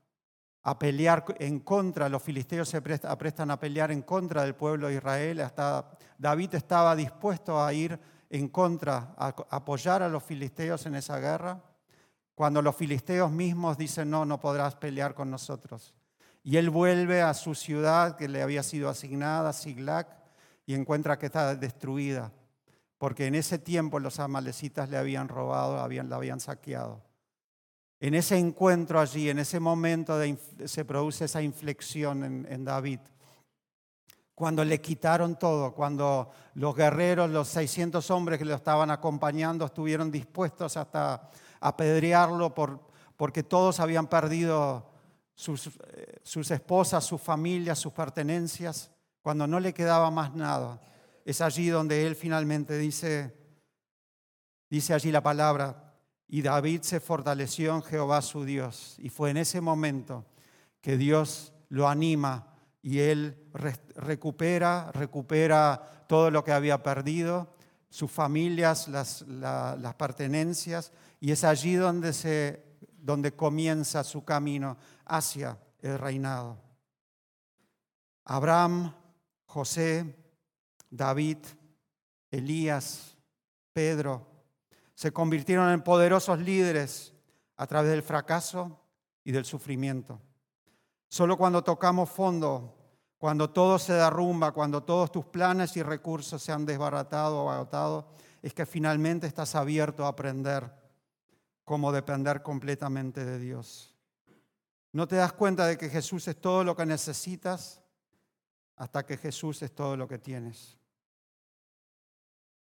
a 0.63 0.79
pelear 0.79 1.25
en 1.39 1.59
contra, 1.59 2.09
los 2.09 2.23
filisteos 2.23 2.69
se 2.69 2.77
aprestan 2.77 3.51
a 3.51 3.59
pelear 3.59 3.91
en 3.91 4.01
contra 4.01 4.43
del 4.43 4.55
pueblo 4.55 4.87
de 4.87 4.95
Israel, 4.95 5.41
hasta 5.41 5.91
David 6.17 6.55
estaba 6.55 6.95
dispuesto 6.95 7.61
a 7.61 7.73
ir 7.73 7.99
en 8.29 8.47
contra, 8.47 9.13
a 9.17 9.35
apoyar 9.49 10.01
a 10.01 10.09
los 10.09 10.23
filisteos 10.23 10.85
en 10.85 10.95
esa 10.95 11.19
guerra 11.19 11.61
cuando 12.35 12.61
los 12.61 12.75
filisteos 12.75 13.31
mismos 13.31 13.77
dicen, 13.77 14.09
no, 14.09 14.25
no 14.25 14.39
podrás 14.39 14.75
pelear 14.75 15.13
con 15.13 15.29
nosotros. 15.29 15.93
Y 16.43 16.57
él 16.57 16.69
vuelve 16.69 17.21
a 17.21 17.33
su 17.33 17.55
ciudad 17.55 18.17
que 18.17 18.27
le 18.27 18.41
había 18.41 18.63
sido 18.63 18.89
asignada, 18.89 19.53
Siglac, 19.53 20.07
y 20.65 20.73
encuentra 20.73 21.17
que 21.17 21.27
está 21.27 21.55
destruida, 21.55 22.31
porque 22.97 23.27
en 23.27 23.35
ese 23.35 23.59
tiempo 23.59 23.99
los 23.99 24.19
amalecitas 24.19 24.89
le 24.89 24.97
habían 24.97 25.27
robado, 25.27 25.75
la 25.87 26.15
habían 26.15 26.39
saqueado. 26.39 27.01
En 28.03 28.15
ese 28.15 28.37
encuentro 28.37 28.99
allí, 28.99 29.29
en 29.29 29.39
ese 29.39 29.61
momento 29.61 30.19
se 30.65 30.83
produce 30.83 31.23
esa 31.23 31.41
inflexión 31.41 32.45
en, 32.45 32.65
David. 32.65 32.99
Cuando 34.35 34.65
le 34.65 34.81
quitaron 34.81 35.39
todo, 35.39 35.73
cuando 35.73 36.31
los 36.55 36.75
guerreros, 36.75 37.29
los 37.29 37.47
600 37.47 38.11
hombres 38.11 38.39
que 38.39 38.45
lo 38.45 38.55
estaban 38.55 38.91
acompañando, 38.91 39.65
estuvieron 39.65 40.11
dispuestos 40.11 40.75
hasta 40.75 41.29
apedrearlo 41.61 42.53
por, 42.53 42.81
porque 43.15 43.43
todos 43.43 43.79
habían 43.79 44.07
perdido 44.07 44.85
sus, 45.33 45.67
eh, 45.67 46.19
sus 46.23 46.51
esposas, 46.51 47.05
sus 47.05 47.21
familias, 47.21 47.79
sus 47.79 47.93
pertenencias, 47.93 48.91
cuando 49.23 49.47
no 49.47 49.59
le 49.59 49.73
quedaba 49.73 50.11
más 50.11 50.35
nada. 50.35 50.79
Es 51.25 51.41
allí 51.41 51.69
donde 51.69 52.05
él 52.05 52.15
finalmente 52.15 52.77
dice, 52.77 53.33
dice 54.69 54.93
allí 54.93 55.11
la 55.11 55.23
palabra, 55.23 55.95
y 56.27 56.41
David 56.41 56.81
se 56.81 56.99
fortaleció 56.99 57.73
en 57.75 57.83
Jehová 57.83 58.21
su 58.21 58.43
Dios. 58.43 58.95
Y 58.99 59.09
fue 59.09 59.31
en 59.31 59.37
ese 59.37 59.61
momento 59.61 60.25
que 60.81 60.97
Dios 60.97 61.53
lo 61.69 61.87
anima 61.87 62.47
y 62.81 62.99
él 62.99 63.49
recupera, 63.95 64.91
recupera 64.91 66.05
todo 66.07 66.29
lo 66.29 66.43
que 66.43 66.51
había 66.51 66.83
perdido, 66.83 67.55
sus 67.89 68.11
familias, 68.11 68.89
las, 68.89 69.21
las 69.21 69.95
pertenencias, 69.95 70.91
y 71.21 71.31
es 71.31 71.45
allí 71.45 71.75
donde, 71.75 72.11
se, 72.11 72.65
donde 72.97 73.31
comienza 73.33 74.03
su 74.03 74.25
camino 74.25 74.77
hacia 75.05 75.57
el 75.81 75.97
reinado. 75.97 76.57
Abraham, 78.25 78.93
José, 79.53 80.15
David, 80.89 81.37
Elías, 82.31 83.15
Pedro, 83.71 84.25
se 84.95 85.13
convirtieron 85.13 85.69
en 85.69 85.83
poderosos 85.83 86.39
líderes 86.39 87.13
a 87.55 87.67
través 87.67 87.91
del 87.91 88.01
fracaso 88.01 88.79
y 89.23 89.31
del 89.31 89.45
sufrimiento. 89.45 90.19
Solo 91.07 91.37
cuando 91.37 91.63
tocamos 91.63 92.09
fondo, 92.09 92.75
cuando 93.19 93.51
todo 93.51 93.77
se 93.77 93.93
derrumba, 93.93 94.53
cuando 94.53 94.81
todos 94.81 95.11
tus 95.11 95.25
planes 95.25 95.77
y 95.77 95.83
recursos 95.83 96.41
se 96.41 96.51
han 96.51 96.65
desbaratado 96.65 97.43
o 97.43 97.51
agotado, 97.51 98.09
es 98.41 98.55
que 98.55 98.65
finalmente 98.65 99.27
estás 99.27 99.53
abierto 99.53 100.03
a 100.05 100.09
aprender 100.09 100.73
como 101.63 101.91
depender 101.91 102.41
completamente 102.41 103.23
de 103.23 103.37
Dios. 103.37 103.95
No 104.91 105.07
te 105.07 105.17
das 105.17 105.33
cuenta 105.33 105.67
de 105.67 105.77
que 105.77 105.89
Jesús 105.89 106.27
es 106.27 106.41
todo 106.41 106.63
lo 106.63 106.75
que 106.75 106.87
necesitas 106.87 107.82
hasta 108.75 109.05
que 109.05 109.17
Jesús 109.17 109.61
es 109.61 109.73
todo 109.73 109.95
lo 109.97 110.07
que 110.07 110.19
tienes. 110.19 110.77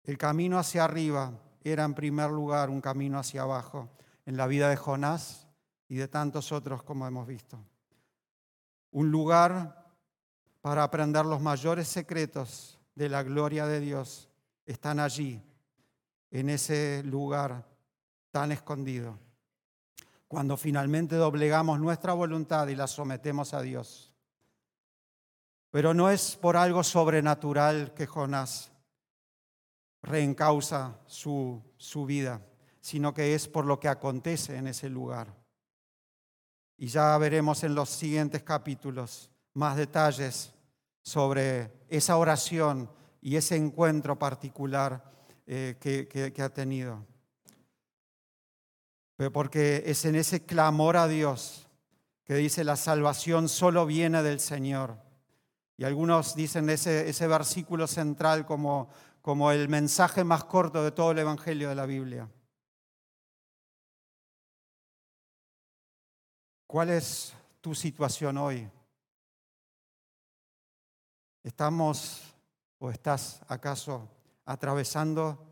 El 0.03 0.17
camino 0.17 0.57
hacia 0.57 0.85
arriba 0.85 1.33
era 1.63 1.83
en 1.83 1.93
primer 1.93 2.31
lugar 2.31 2.69
un 2.69 2.81
camino 2.81 3.19
hacia 3.19 3.41
abajo 3.41 3.89
en 4.25 4.37
la 4.37 4.47
vida 4.47 4.69
de 4.69 4.75
Jonás 4.75 5.47
y 5.87 5.95
de 5.95 6.07
tantos 6.07 6.51
otros 6.51 6.83
como 6.83 7.05
hemos 7.07 7.27
visto. 7.27 7.59
Un 8.91 9.11
lugar 9.11 9.93
para 10.61 10.83
aprender 10.83 11.25
los 11.25 11.41
mayores 11.41 11.87
secretos 11.87 12.79
de 12.95 13.09
la 13.09 13.23
gloria 13.23 13.65
de 13.65 13.79
Dios 13.79 14.29
están 14.65 14.99
allí, 14.99 15.41
en 16.31 16.49
ese 16.49 17.01
lugar 17.03 17.65
tan 18.31 18.51
escondido. 18.51 19.17
Cuando 20.27 20.57
finalmente 20.57 21.15
doblegamos 21.15 21.79
nuestra 21.79 22.13
voluntad 22.13 22.67
y 22.67 22.75
la 22.75 22.87
sometemos 22.87 23.53
a 23.53 23.61
Dios. 23.61 24.08
Pero 25.71 25.93
no 25.93 26.09
es 26.09 26.35
por 26.35 26.57
algo 26.57 26.83
sobrenatural 26.83 27.93
que 27.93 28.07
Jonás 28.07 28.71
reencausa 30.01 30.99
su, 31.05 31.61
su 31.77 32.05
vida, 32.05 32.41
sino 32.81 33.13
que 33.13 33.35
es 33.35 33.47
por 33.47 33.65
lo 33.65 33.79
que 33.79 33.87
acontece 33.87 34.55
en 34.55 34.67
ese 34.67 34.89
lugar. 34.89 35.35
Y 36.77 36.87
ya 36.87 37.17
veremos 37.17 37.63
en 37.63 37.75
los 37.75 37.89
siguientes 37.89 38.43
capítulos 38.43 39.29
más 39.53 39.75
detalles 39.75 40.53
sobre 41.01 41.71
esa 41.89 42.17
oración 42.17 42.89
y 43.21 43.35
ese 43.35 43.55
encuentro 43.55 44.17
particular 44.17 45.03
eh, 45.45 45.75
que 45.79 46.41
ha 46.41 46.49
tenido 46.49 47.05
porque 49.29 49.83
es 49.85 50.05
en 50.05 50.15
ese 50.15 50.45
clamor 50.45 50.95
a 50.95 51.09
Dios 51.09 51.67
que 52.23 52.35
dice 52.35 52.63
la 52.63 52.77
salvación 52.77 53.49
solo 53.49 53.85
viene 53.85 54.23
del 54.23 54.39
Señor. 54.39 54.97
Y 55.79 55.85
algunos 55.85 56.35
dicen 56.35 56.69
ese, 56.69 57.07
ese 57.07 57.25
versículo 57.25 57.87
central 57.87 58.45
como, 58.45 58.89
como 59.21 59.49
el 59.49 59.69
mensaje 59.69 60.25
más 60.25 60.43
corto 60.43 60.83
de 60.83 60.91
todo 60.91 61.11
el 61.11 61.19
Evangelio 61.19 61.69
de 61.69 61.75
la 61.75 61.85
Biblia. 61.85 62.29
¿Cuál 66.67 66.89
es 66.89 67.33
tu 67.61 67.73
situación 67.73 68.37
hoy? 68.37 68.69
¿Estamos 71.43 72.23
o 72.79 72.91
estás 72.91 73.41
acaso 73.47 74.09
atravesando 74.43 75.47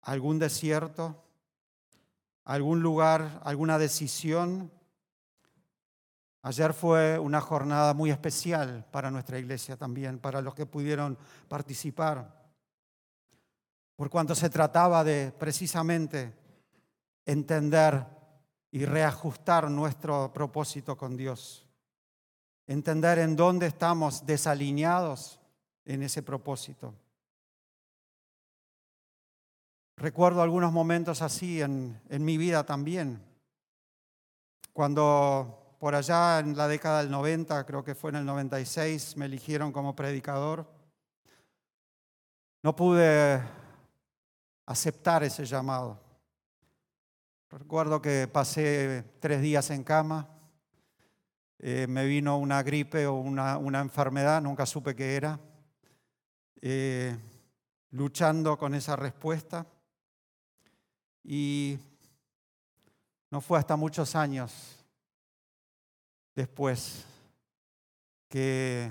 algún 0.00 0.40
desierto, 0.40 1.22
algún 2.42 2.82
lugar, 2.82 3.40
alguna 3.44 3.78
decisión? 3.78 4.72
Ayer 6.44 6.74
fue 6.74 7.20
una 7.20 7.40
jornada 7.40 7.94
muy 7.94 8.10
especial 8.10 8.84
para 8.90 9.12
nuestra 9.12 9.38
iglesia 9.38 9.76
también, 9.76 10.18
para 10.18 10.42
los 10.42 10.54
que 10.54 10.66
pudieron 10.66 11.16
participar, 11.48 12.42
por 13.94 14.10
cuanto 14.10 14.34
se 14.34 14.50
trataba 14.50 15.04
de 15.04 15.32
precisamente 15.38 16.34
entender 17.24 18.04
y 18.72 18.84
reajustar 18.84 19.70
nuestro 19.70 20.32
propósito 20.32 20.96
con 20.96 21.16
Dios. 21.16 21.64
Entender 22.66 23.20
en 23.20 23.36
dónde 23.36 23.66
estamos 23.66 24.26
desalineados 24.26 25.38
en 25.84 26.02
ese 26.02 26.22
propósito. 26.22 26.92
Recuerdo 29.96 30.42
algunos 30.42 30.72
momentos 30.72 31.22
así 31.22 31.62
en, 31.62 32.00
en 32.08 32.24
mi 32.24 32.36
vida 32.36 32.64
también. 32.66 33.22
Cuando 34.72 35.61
por 35.82 35.96
allá 35.96 36.38
en 36.38 36.56
la 36.56 36.68
década 36.68 37.00
del 37.00 37.10
90, 37.10 37.66
creo 37.66 37.82
que 37.82 37.96
fue 37.96 38.10
en 38.10 38.18
el 38.18 38.24
96, 38.24 39.16
me 39.16 39.24
eligieron 39.24 39.72
como 39.72 39.96
predicador, 39.96 40.64
no 42.62 42.76
pude 42.76 43.42
aceptar 44.64 45.24
ese 45.24 45.44
llamado. 45.44 46.00
Recuerdo 47.50 48.00
que 48.00 48.28
pasé 48.28 49.02
tres 49.18 49.42
días 49.42 49.70
en 49.70 49.82
cama, 49.82 50.28
eh, 51.58 51.88
me 51.88 52.06
vino 52.06 52.38
una 52.38 52.62
gripe 52.62 53.08
o 53.08 53.14
una, 53.14 53.80
enfermedad, 53.80 54.40
nunca 54.40 54.66
supe 54.66 54.94
qué 54.94 55.16
era, 55.16 55.40
eh, 56.60 57.18
luchando 57.90 58.56
con 58.56 58.76
esa 58.76 58.94
respuesta. 58.94 59.66
Y 61.24 61.76
no 63.30 63.40
fue 63.40 63.58
hasta 63.58 63.74
muchos 63.74 64.14
años 64.14 64.81
después 66.34 67.04
que 68.28 68.90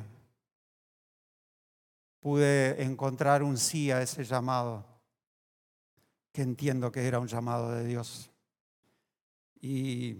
pude 2.19 2.83
encontrar 2.83 3.41
un 3.41 3.57
sí 3.57 3.89
a 3.91 4.01
ese 4.01 4.23
llamado, 4.23 4.85
que 6.31 6.43
entiendo 6.43 6.91
que 6.91 7.07
era 7.07 7.19
un 7.19 7.27
llamado 7.27 7.71
de 7.71 7.83
Dios. 7.83 8.29
Y 9.59 10.19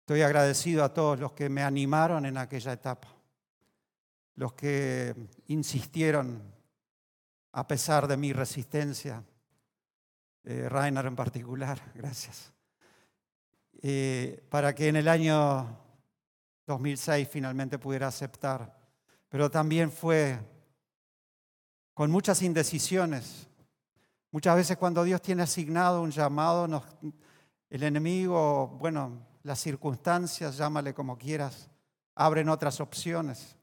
estoy 0.00 0.22
agradecido 0.22 0.82
a 0.82 0.94
todos 0.94 1.20
los 1.20 1.32
que 1.32 1.50
me 1.50 1.62
animaron 1.62 2.24
en 2.24 2.38
aquella 2.38 2.72
etapa, 2.72 3.08
los 4.36 4.54
que 4.54 5.14
insistieron 5.48 6.54
a 7.52 7.68
pesar 7.68 8.08
de 8.08 8.16
mi 8.16 8.32
resistencia, 8.32 9.22
eh, 10.44 10.66
Rainer 10.68 11.04
en 11.04 11.14
particular, 11.14 11.78
gracias, 11.94 12.53
eh, 13.86 14.42
para 14.48 14.74
que 14.74 14.88
en 14.88 14.96
el 14.96 15.08
año 15.08 15.78
2006 16.66 17.28
finalmente 17.30 17.78
pudiera 17.78 18.06
aceptar. 18.06 18.74
Pero 19.28 19.50
también 19.50 19.92
fue 19.92 20.38
con 21.92 22.10
muchas 22.10 22.40
indecisiones. 22.40 23.46
Muchas 24.30 24.56
veces 24.56 24.78
cuando 24.78 25.04
Dios 25.04 25.20
tiene 25.20 25.42
asignado 25.42 26.00
un 26.00 26.10
llamado, 26.10 26.82
el 27.68 27.82
enemigo, 27.82 28.68
bueno, 28.80 29.18
las 29.42 29.60
circunstancias, 29.60 30.56
llámale 30.56 30.94
como 30.94 31.18
quieras, 31.18 31.68
abren 32.14 32.48
otras 32.48 32.80
opciones. 32.80 33.54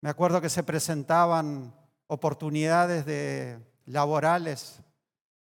Me 0.00 0.08
acuerdo 0.08 0.40
que 0.40 0.48
se 0.48 0.62
presentaban 0.62 1.74
oportunidades 2.06 3.04
de 3.04 3.58
laborales, 3.84 4.80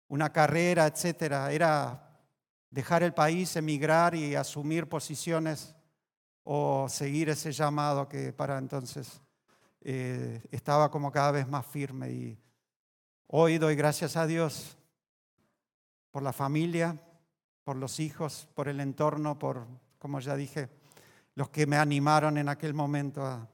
una 0.09 0.33
carrera, 0.33 0.87
etcétera. 0.87 1.52
Era 1.52 2.08
dejar 2.70 3.02
el 3.02 3.14
país, 3.14 3.57
emigrar 3.57 4.14
y 4.14 4.35
asumir 4.35 4.88
posiciones 4.88 5.74
o 6.44 6.87
seguir 6.88 7.28
ese 7.28 7.52
llamado 7.52 8.09
que 8.09 8.33
para 8.33 8.59
entonces 8.59 9.20
eh, 9.81 10.42
estaba 10.50 10.90
como 10.90 11.12
cada 11.12 11.31
vez 11.31 11.48
más 11.48 11.66
firme. 11.66 12.11
Y 12.11 12.38
hoy 13.26 13.59
doy 13.59 13.74
gracias 13.74 14.16
a 14.16 14.26
Dios 14.26 14.76
por 16.11 16.22
la 16.22 16.33
familia, 16.33 17.00
por 17.64 17.76
los 17.76 18.00
hijos, 18.00 18.48
por 18.54 18.68
el 18.68 18.81
entorno, 18.81 19.38
por, 19.38 19.66
como 19.98 20.20
ya 20.20 20.37
dije, 20.37 20.68
los 21.35 21.50
que 21.50 21.66
me 21.66 21.76
animaron 21.76 22.38
en 22.38 22.48
aquel 22.48 22.74
momento 22.74 23.46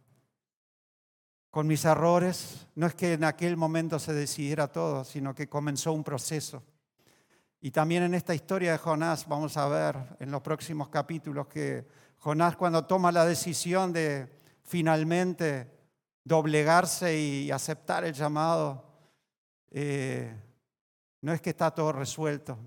con 1.50 1.66
mis 1.66 1.84
errores. 1.84 2.66
No 2.74 2.86
es 2.86 2.94
que 2.94 3.12
en 3.12 3.24
aquel 3.24 3.56
momento 3.56 3.98
se 3.98 4.12
decidiera 4.12 4.68
todo, 4.68 5.04
sino 5.04 5.34
que 5.34 5.48
comenzó 5.48 5.92
un 5.92 6.02
proceso. 6.02 6.62
Y 7.64 7.70
también 7.70 8.02
en 8.02 8.12
esta 8.12 8.34
historia 8.34 8.72
de 8.72 8.78
Jonás 8.78 9.26
vamos 9.26 9.56
a 9.56 9.66
ver 9.68 9.96
en 10.20 10.30
los 10.30 10.42
próximos 10.42 10.90
capítulos 10.90 11.46
que 11.46 11.86
Jonás 12.18 12.56
cuando 12.56 12.84
toma 12.84 13.10
la 13.10 13.24
decisión 13.24 13.90
de 13.90 14.28
finalmente 14.64 15.70
doblegarse 16.22 17.18
y 17.18 17.50
aceptar 17.50 18.04
el 18.04 18.12
llamado, 18.12 18.84
eh, 19.70 20.38
no 21.22 21.32
es 21.32 21.40
que 21.40 21.48
está 21.48 21.70
todo 21.70 21.90
resuelto, 21.92 22.58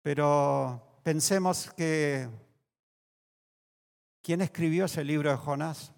pero 0.00 1.00
pensemos 1.02 1.70
que 1.76 2.26
¿quién 4.22 4.40
escribió 4.40 4.86
ese 4.86 5.04
libro 5.04 5.30
de 5.30 5.36
Jonás? 5.36 5.92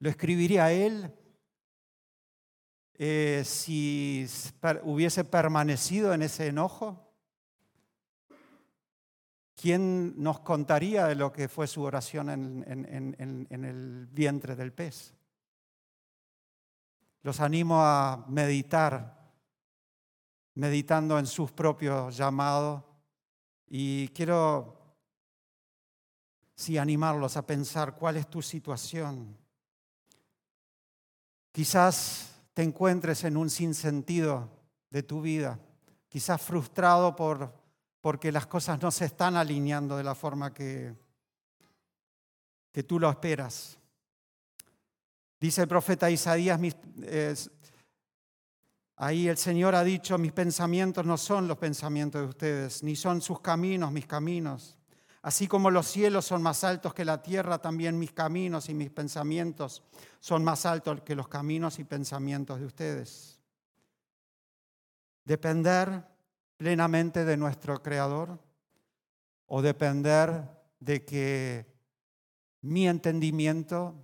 ¿Lo 0.00 0.10
escribiría 0.10 0.72
él 0.72 1.14
eh, 3.02 3.44
si 3.46 4.26
hubiese 4.82 5.24
permanecido 5.24 6.12
en 6.12 6.20
ese 6.20 6.48
enojo? 6.48 7.10
¿Quién 9.54 10.22
nos 10.22 10.40
contaría 10.40 11.06
de 11.06 11.14
lo 11.14 11.32
que 11.32 11.48
fue 11.48 11.66
su 11.66 11.82
oración 11.82 12.28
en 12.28 13.64
el 13.64 14.06
vientre 14.06 14.54
del 14.54 14.74
pez? 14.74 15.14
Los 17.22 17.40
animo 17.40 17.82
a 17.82 18.22
meditar 18.28 19.32
meditando 20.56 21.18
en 21.18 21.26
sus 21.26 21.52
propios 21.52 22.14
llamados 22.14 22.82
y 23.66 24.08
quiero 24.08 24.76
sí 26.54 26.76
animarlos 26.76 27.38
a 27.38 27.46
pensar 27.46 27.94
cuál 27.94 28.18
es 28.18 28.28
tu 28.28 28.42
situación. 28.42 29.38
Quizás 31.50 32.29
te 32.54 32.62
encuentres 32.62 33.24
en 33.24 33.36
un 33.36 33.50
sinsentido 33.50 34.48
de 34.90 35.02
tu 35.02 35.20
vida, 35.20 35.58
quizás 36.08 36.40
frustrado 36.40 37.14
por 37.14 37.60
porque 38.00 38.32
las 38.32 38.46
cosas 38.46 38.80
no 38.80 38.90
se 38.90 39.04
están 39.04 39.36
alineando 39.36 39.96
de 39.96 40.04
la 40.04 40.14
forma 40.14 40.54
que, 40.54 40.94
que 42.72 42.82
tú 42.82 42.98
lo 42.98 43.10
esperas. 43.10 43.78
Dice 45.38 45.62
el 45.62 45.68
profeta 45.68 46.10
Isaías, 46.10 46.58
Ahí 49.02 49.28
el 49.28 49.38
Señor 49.38 49.74
ha 49.74 49.82
dicho, 49.82 50.18
mis 50.18 50.32
pensamientos 50.32 51.06
no 51.06 51.16
son 51.16 51.48
los 51.48 51.56
pensamientos 51.56 52.20
de 52.20 52.28
ustedes, 52.28 52.82
ni 52.82 52.94
son 52.96 53.22
sus 53.22 53.40
caminos 53.40 53.90
mis 53.92 54.06
caminos. 54.06 54.76
Así 55.22 55.46
como 55.46 55.70
los 55.70 55.86
cielos 55.86 56.24
son 56.24 56.42
más 56.42 56.64
altos 56.64 56.94
que 56.94 57.04
la 57.04 57.22
tierra, 57.22 57.58
también 57.58 57.98
mis 57.98 58.12
caminos 58.12 58.68
y 58.70 58.74
mis 58.74 58.90
pensamientos 58.90 59.82
son 60.18 60.42
más 60.42 60.64
altos 60.64 61.02
que 61.02 61.14
los 61.14 61.28
caminos 61.28 61.78
y 61.78 61.84
pensamientos 61.84 62.58
de 62.58 62.66
ustedes. 62.66 63.38
Depender 65.24 66.04
plenamente 66.56 67.24
de 67.24 67.36
nuestro 67.36 67.82
Creador 67.82 68.38
o 69.46 69.60
depender 69.60 70.48
de 70.78 71.04
que 71.04 71.66
mi 72.62 72.88
entendimiento 72.88 73.94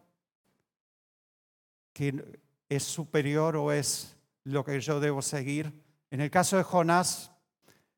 que 1.95 2.41
es 2.69 2.83
superior 2.83 3.57
o 3.57 3.73
es 3.73 4.17
lo 4.45 4.65
que 4.65 4.81
yo 4.81 5.01
debo 5.01 5.23
seguir. 5.23 5.73
En 6.11 6.21
el 6.21 6.31
caso 6.31 6.59
de 6.59 6.63
Jonás, 6.63 7.33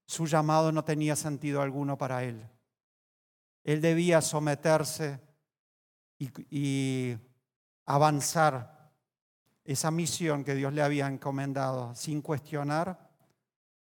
su 0.06 0.26
llamado 0.26 0.70
no 0.70 0.84
tenía 0.84 1.16
sentido 1.16 1.60
alguno 1.62 1.98
para 1.98 2.22
él. 2.22 2.48
Él 3.68 3.82
debía 3.82 4.22
someterse 4.22 5.20
y, 6.18 7.14
avanzar 7.84 8.90
esa 9.62 9.90
misión 9.90 10.42
que 10.42 10.54
Dios 10.54 10.72
le 10.72 10.80
había 10.80 11.06
encomendado 11.06 11.94
sin 11.94 12.22
cuestionar, 12.22 13.10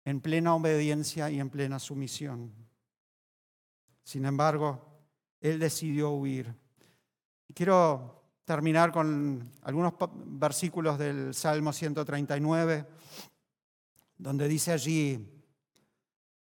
en 0.06 0.22
plena 0.22 0.54
obediencia 0.54 1.28
y 1.28 1.38
en 1.38 1.50
plena 1.50 1.78
sumisión. 1.78 2.50
Sin 4.02 4.24
embargo, 4.24 5.04
él 5.38 5.58
decidió 5.58 6.12
huir. 6.12 6.54
Quiero 7.54 8.22
terminar 8.46 8.90
con 8.90 9.52
algunos 9.64 9.92
versículos 10.14 10.98
del 10.98 11.34
Salmo 11.34 11.74
139, 11.74 12.86
donde 14.16 14.48
dice 14.48 14.72
allí, 14.72 15.44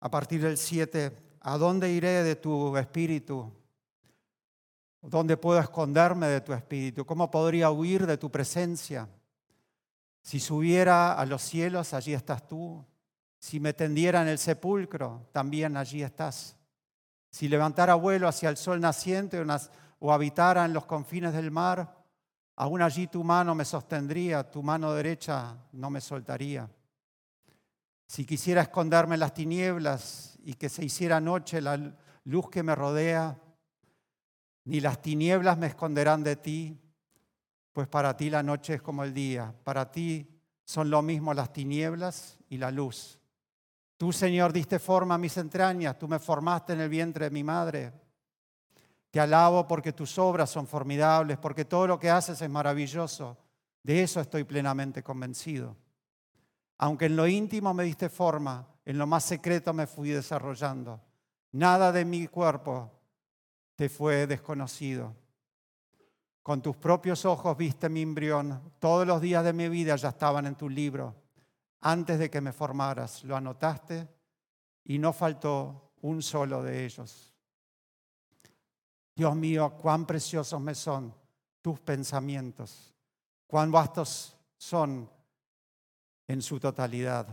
a 0.02 0.12
partir 0.12 0.40
del 0.40 0.56
7, 0.56 1.33
¿a 1.44 1.58
dónde 1.58 1.92
iré 1.92 2.24
de 2.24 2.36
tu 2.36 2.76
espíritu? 2.78 3.52
¿Dónde 5.02 5.36
puedo 5.36 5.60
esconderme 5.60 6.28
de 6.28 6.42
tu 6.42 6.54
espíritu? 6.54 7.06
¿Cómo 7.06 7.30
podría 7.30 7.70
huir 7.70 8.08
de 8.08 8.18
tu 8.18 8.32
presencia? 8.32 9.08
Si 10.22 10.40
subiera 10.40 11.14
a 11.14 11.26
los 11.26 11.42
cielos, 11.42 11.94
allí 11.94 12.14
estás 12.14 12.48
tú. 12.48 12.84
Si 13.38 13.60
me 13.60 13.74
tendiera 13.74 14.22
en 14.22 14.30
el 14.30 14.40
sepulcro, 14.40 15.28
también 15.34 15.76
allí 15.76 16.02
estás. 16.02 16.56
Si 17.30 17.50
levantara 17.50 17.96
vuelo 17.96 18.30
hacia 18.30 18.48
el 18.48 18.56
sol 18.56 18.80
naciente 18.80 19.44
o 20.00 20.14
habitara 20.14 20.64
en 20.64 20.72
los 20.72 20.86
confines 20.86 21.34
del 21.34 21.52
mar, 21.52 21.98
aún 22.56 22.82
allí 22.82 23.08
tu 23.08 23.22
mano 23.26 23.54
me 23.54 23.66
sostendría, 23.66 24.50
tu 24.50 24.64
mano 24.64 24.94
derecha 24.94 25.58
no 25.74 25.90
me 25.90 26.00
soltaría. 26.00 26.70
Si 28.08 28.26
quisiera 28.26 28.62
esconderme 28.62 29.16
en 29.16 29.20
las 29.20 29.34
tinieblas 29.34 30.33
y 30.44 30.56
que 30.56 30.70
se 30.70 30.86
hiciera 30.86 31.20
noche 31.20 31.62
la 31.62 31.96
luz 32.26 32.50
que 32.50 32.64
me 32.64 32.76
rodea, 32.76 33.40
ni 34.66 34.80
las 34.80 35.02
tinieblas 35.02 35.58
me 35.58 35.68
esconderán 35.68 36.24
de 36.24 36.36
ti, 36.36 36.80
pues 37.72 37.88
para 37.88 38.16
ti 38.16 38.30
la 38.30 38.44
noche 38.44 38.76
es 38.76 38.82
como 38.82 39.04
el 39.04 39.14
día, 39.14 39.54
para 39.64 39.92
ti 39.92 40.30
son 40.64 40.90
lo 40.90 41.02
mismo 41.02 41.34
las 41.34 41.52
tinieblas 41.52 42.38
y 42.50 42.58
la 42.58 42.72
luz. 42.72 43.20
Tú, 43.98 44.12
Señor, 44.12 44.54
diste 44.54 44.80
forma 44.80 45.16
a 45.16 45.18
mis 45.18 45.38
entrañas, 45.38 45.98
tú 45.98 46.08
me 46.08 46.20
formaste 46.20 46.74
en 46.74 46.82
el 46.82 46.90
vientre 46.90 47.26
de 47.26 47.32
mi 47.32 47.44
madre. 47.44 47.94
Te 49.12 49.20
alabo 49.20 49.68
porque 49.68 49.94
tus 49.94 50.18
obras 50.18 50.50
son 50.50 50.68
formidables, 50.68 51.38
porque 51.38 51.66
todo 51.66 51.88
lo 51.88 52.00
que 52.00 52.10
haces 52.10 52.42
es 52.42 52.50
maravilloso. 52.50 53.38
De 53.84 54.02
eso 54.02 54.20
estoy 54.20 54.44
plenamente 54.44 55.04
convencido. 55.04 55.78
Aunque 56.80 57.06
en 57.06 57.16
lo 57.16 57.28
íntimo 57.28 57.74
me 57.74 57.84
diste 57.84 58.10
forma, 58.10 58.68
en 58.86 58.98
lo 58.98 59.08
más 59.08 59.24
secreto 59.24 59.74
me 59.74 59.88
fui 59.88 60.10
desarrollando. 60.10 61.02
Nada 61.52 61.92
de 61.92 62.06
mi 62.06 62.28
cuerpo 62.28 62.92
te 63.76 63.90
fue 63.90 64.28
desconocido. 64.28 65.16
Con 66.42 66.62
tus 66.62 66.76
propios 66.76 67.24
ojos 67.26 67.56
viste 67.58 67.88
mi 67.88 68.02
embrión. 68.02 68.74
Todos 68.80 69.08
los 69.08 69.22
días 69.22 69.44
de 69.44 69.54
mi 69.54 69.70
vida 69.70 69.96
ya 69.96 70.10
estaban 70.10 70.46
en 70.46 70.56
tu 70.56 70.70
libro. 70.70 71.16
Antes 71.82 72.20
de 72.20 72.30
que 72.30 72.42
me 72.42 72.52
formaras, 72.52 73.24
lo 73.24 73.36
anotaste 73.36 74.08
y 74.84 75.00
no 75.00 75.14
faltó 75.14 75.94
un 76.02 76.22
solo 76.22 76.62
de 76.64 76.86
ellos. 76.86 77.34
Dios 79.16 79.36
mío, 79.36 79.78
cuán 79.82 80.06
preciosos 80.06 80.60
me 80.60 80.76
son 80.76 81.14
tus 81.62 81.80
pensamientos, 81.80 82.94
cuán 83.48 83.72
vastos 83.72 84.36
son 84.58 85.10
en 86.28 86.42
su 86.42 86.60
totalidad. 86.60 87.28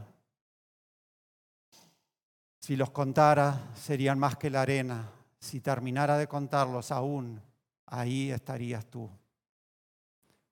Si 2.70 2.76
los 2.76 2.90
contara, 2.92 3.72
serían 3.74 4.16
más 4.16 4.36
que 4.36 4.48
la 4.48 4.62
arena. 4.62 5.10
Si 5.40 5.58
terminara 5.58 6.16
de 6.16 6.28
contarlos 6.28 6.92
aún, 6.92 7.42
ahí 7.86 8.30
estarías 8.30 8.86
tú. 8.86 9.10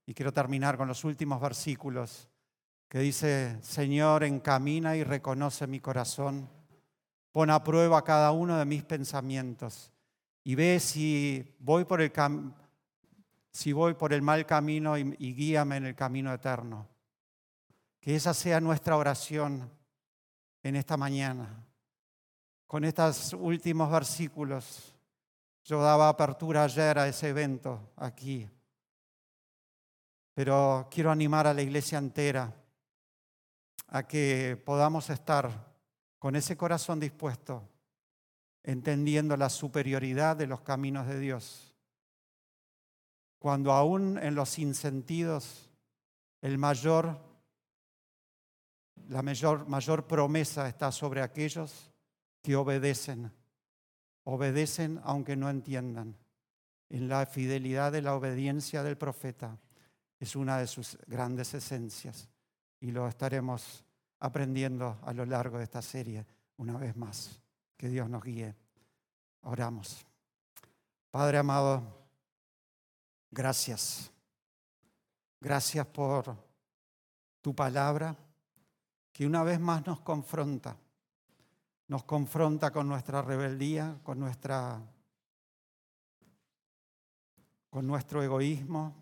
Y 0.04 0.14
quiero 0.14 0.32
terminar 0.32 0.76
con 0.76 0.88
los 0.88 1.04
últimos 1.04 1.40
versículos 1.40 2.28
que 2.88 2.98
dice, 2.98 3.62
Señor, 3.62 4.24
encamina 4.24 4.96
y 4.96 5.04
reconoce 5.04 5.68
mi 5.68 5.78
corazón, 5.78 6.50
pon 7.30 7.50
a 7.50 7.62
prueba 7.62 8.02
cada 8.02 8.32
uno 8.32 8.58
de 8.58 8.64
mis 8.64 8.82
pensamientos 8.82 9.92
y 10.42 10.56
ve 10.56 10.80
si 10.80 11.54
voy 11.60 11.84
por 11.84 12.00
el, 12.00 12.10
si 13.52 13.72
voy 13.72 13.94
por 13.94 14.12
el 14.12 14.22
mal 14.22 14.44
camino 14.44 14.98
y, 14.98 15.14
y 15.20 15.34
guíame 15.34 15.76
en 15.76 15.86
el 15.86 15.94
camino 15.94 16.34
eterno. 16.34 16.88
Que 18.00 18.16
esa 18.16 18.34
sea 18.34 18.60
nuestra 18.60 18.96
oración 18.96 19.70
en 20.64 20.74
esta 20.74 20.96
mañana. 20.96 21.64
Con 22.68 22.84
estos 22.84 23.32
últimos 23.32 23.90
versículos 23.90 24.94
yo 25.64 25.80
daba 25.80 26.10
apertura 26.10 26.64
ayer 26.64 26.98
a 26.98 27.08
ese 27.08 27.30
evento 27.30 27.92
aquí, 27.96 28.46
pero 30.34 30.86
quiero 30.90 31.10
animar 31.10 31.46
a 31.46 31.54
la 31.54 31.62
iglesia 31.62 31.96
entera 31.96 32.54
a 33.86 34.06
que 34.06 34.62
podamos 34.66 35.08
estar 35.08 35.50
con 36.18 36.36
ese 36.36 36.58
corazón 36.58 37.00
dispuesto, 37.00 37.66
entendiendo 38.62 39.34
la 39.38 39.48
superioridad 39.48 40.36
de 40.36 40.46
los 40.46 40.60
caminos 40.60 41.06
de 41.06 41.18
Dios. 41.18 41.74
Cuando 43.38 43.72
aún 43.72 44.18
en 44.18 44.34
los 44.34 44.50
sinsentidos 44.50 45.70
el 46.42 46.58
mayor, 46.58 47.18
la 49.08 49.22
mayor 49.22 50.06
promesa 50.06 50.68
está 50.68 50.92
sobre 50.92 51.22
aquellos 51.22 51.87
que 52.48 52.56
obedecen 52.56 53.30
obedecen 54.24 54.98
aunque 55.04 55.36
no 55.36 55.50
entiendan. 55.50 56.16
En 56.88 57.06
la 57.06 57.26
fidelidad 57.26 57.92
de 57.92 58.00
la 58.00 58.14
obediencia 58.14 58.82
del 58.82 58.96
profeta 58.96 59.58
es 60.18 60.34
una 60.34 60.56
de 60.56 60.66
sus 60.66 60.96
grandes 61.06 61.52
esencias 61.52 62.26
y 62.80 62.90
lo 62.90 63.06
estaremos 63.06 63.84
aprendiendo 64.20 64.98
a 65.02 65.12
lo 65.12 65.26
largo 65.26 65.58
de 65.58 65.64
esta 65.64 65.82
serie 65.82 66.24
una 66.56 66.78
vez 66.78 66.96
más. 66.96 67.38
Que 67.76 67.90
Dios 67.90 68.08
nos 68.08 68.24
guíe. 68.24 68.56
Oramos. 69.42 70.06
Padre 71.10 71.36
amado, 71.36 71.82
gracias. 73.30 74.10
Gracias 75.38 75.86
por 75.86 76.34
tu 77.42 77.54
palabra 77.54 78.16
que 79.12 79.26
una 79.26 79.42
vez 79.42 79.60
más 79.60 79.86
nos 79.86 80.00
confronta 80.00 80.78
nos 81.88 82.04
confronta 82.04 82.70
con 82.70 82.86
nuestra 82.86 83.22
rebeldía, 83.22 83.98
con, 84.02 84.18
nuestra, 84.20 84.78
con 87.70 87.86
nuestro 87.86 88.22
egoísmo, 88.22 88.94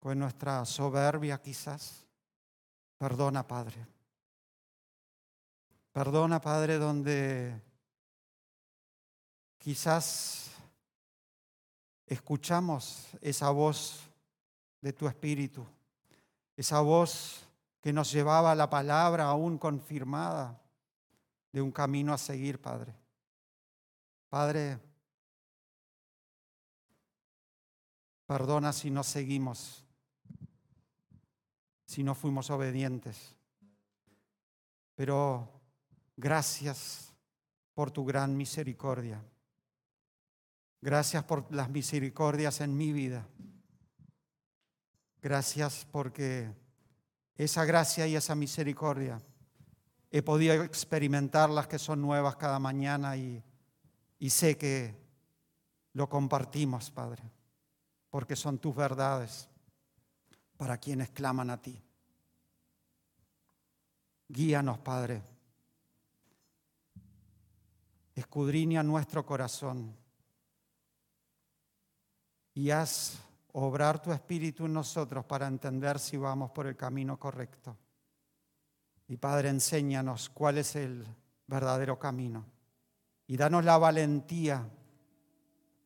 con 0.00 0.18
nuestra 0.18 0.64
soberbia 0.64 1.40
quizás. 1.40 2.04
Perdona, 2.98 3.46
Padre. 3.46 3.86
Perdona, 5.92 6.40
Padre, 6.40 6.78
donde 6.78 7.62
quizás 9.56 10.50
escuchamos 12.04 13.06
esa 13.20 13.50
voz 13.50 14.10
de 14.80 14.92
tu 14.92 15.06
Espíritu, 15.06 15.64
esa 16.56 16.80
voz 16.80 17.46
que 17.80 17.92
nos 17.92 18.10
llevaba 18.10 18.50
a 18.50 18.56
la 18.56 18.68
palabra 18.68 19.26
aún 19.26 19.56
confirmada 19.56 20.60
de 21.52 21.62
un 21.62 21.72
camino 21.72 22.12
a 22.12 22.18
seguir, 22.18 22.60
Padre. 22.60 22.94
Padre, 24.28 24.78
perdona 28.26 28.72
si 28.72 28.90
no 28.90 29.02
seguimos, 29.02 29.84
si 31.86 32.02
no 32.02 32.14
fuimos 32.14 32.50
obedientes, 32.50 33.34
pero 34.94 35.48
gracias 36.16 37.14
por 37.72 37.90
tu 37.90 38.04
gran 38.04 38.36
misericordia. 38.36 39.22
Gracias 40.80 41.24
por 41.24 41.52
las 41.52 41.70
misericordias 41.70 42.60
en 42.60 42.76
mi 42.76 42.92
vida. 42.92 43.26
Gracias 45.20 45.86
porque 45.90 46.52
esa 47.36 47.64
gracia 47.64 48.06
y 48.06 48.14
esa 48.14 48.34
misericordia 48.34 49.20
He 50.10 50.22
podido 50.22 50.62
experimentar 50.62 51.50
las 51.50 51.66
que 51.66 51.78
son 51.78 52.00
nuevas 52.00 52.36
cada 52.36 52.58
mañana 52.58 53.16
y, 53.16 53.42
y 54.18 54.30
sé 54.30 54.56
que 54.56 54.94
lo 55.92 56.08
compartimos, 56.08 56.90
Padre, 56.90 57.22
porque 58.10 58.36
son 58.36 58.58
tus 58.58 58.74
verdades 58.74 59.48
para 60.56 60.78
quienes 60.78 61.10
claman 61.10 61.50
a 61.50 61.60
ti. 61.60 61.82
Guíanos, 64.28 64.78
Padre. 64.78 65.22
Escudriña 68.14 68.82
nuestro 68.82 69.24
corazón 69.24 69.96
y 72.54 72.70
haz 72.70 73.18
obrar 73.52 74.02
tu 74.02 74.12
espíritu 74.12 74.66
en 74.66 74.72
nosotros 74.72 75.24
para 75.24 75.46
entender 75.46 75.98
si 75.98 76.16
vamos 76.16 76.50
por 76.50 76.66
el 76.66 76.76
camino 76.76 77.18
correcto. 77.18 77.76
Y 79.08 79.16
Padre, 79.16 79.48
enséñanos 79.48 80.28
cuál 80.28 80.58
es 80.58 80.76
el 80.76 81.06
verdadero 81.46 81.98
camino. 81.98 82.44
Y 83.26 83.38
danos 83.38 83.64
la 83.64 83.78
valentía 83.78 84.68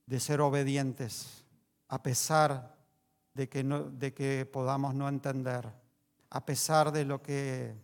de 0.07 0.21
ser 0.21 0.41
obedientes, 0.41 1.45
a 1.89 2.03
pesar 2.03 2.77
de 3.33 3.49
que, 3.49 3.63
no, 3.63 3.85
de 3.85 4.13
que 4.13 4.45
podamos 4.45 4.95
no 4.95 5.09
entender, 5.09 5.73
a 6.31 6.45
pesar 6.45 6.91
de 6.91 7.05
lo 7.05 7.23
que 7.23 7.75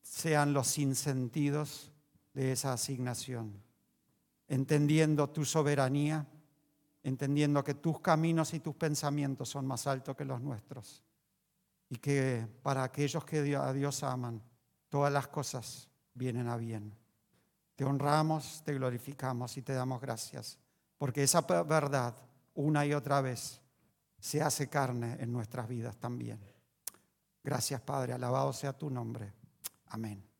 sean 0.00 0.54
los 0.54 0.68
sinsentidos 0.68 1.92
de 2.32 2.52
esa 2.52 2.72
asignación, 2.72 3.62
entendiendo 4.48 5.28
tu 5.28 5.44
soberanía, 5.44 6.26
entendiendo 7.02 7.62
que 7.62 7.74
tus 7.74 8.00
caminos 8.00 8.54
y 8.54 8.60
tus 8.60 8.74
pensamientos 8.74 9.50
son 9.50 9.66
más 9.66 9.86
altos 9.86 10.16
que 10.16 10.24
los 10.24 10.40
nuestros 10.40 11.05
y 11.88 11.96
que 11.96 12.46
para 12.62 12.82
aquellos 12.82 13.24
que 13.24 13.56
a 13.56 13.72
Dios 13.72 14.02
aman, 14.02 14.42
todas 14.88 15.12
las 15.12 15.28
cosas 15.28 15.88
vienen 16.14 16.48
a 16.48 16.56
bien. 16.56 16.94
Te 17.74 17.84
honramos, 17.84 18.62
te 18.64 18.74
glorificamos 18.74 19.56
y 19.56 19.62
te 19.62 19.74
damos 19.74 20.00
gracias, 20.00 20.58
porque 20.98 21.22
esa 21.22 21.42
verdad 21.42 22.14
una 22.54 22.86
y 22.86 22.94
otra 22.94 23.20
vez 23.20 23.60
se 24.18 24.42
hace 24.42 24.68
carne 24.68 25.16
en 25.20 25.32
nuestras 25.32 25.68
vidas 25.68 25.96
también. 25.98 26.40
Gracias 27.44 27.80
Padre, 27.82 28.12
alabado 28.12 28.52
sea 28.52 28.72
tu 28.72 28.90
nombre. 28.90 29.32
Amén. 29.86 30.35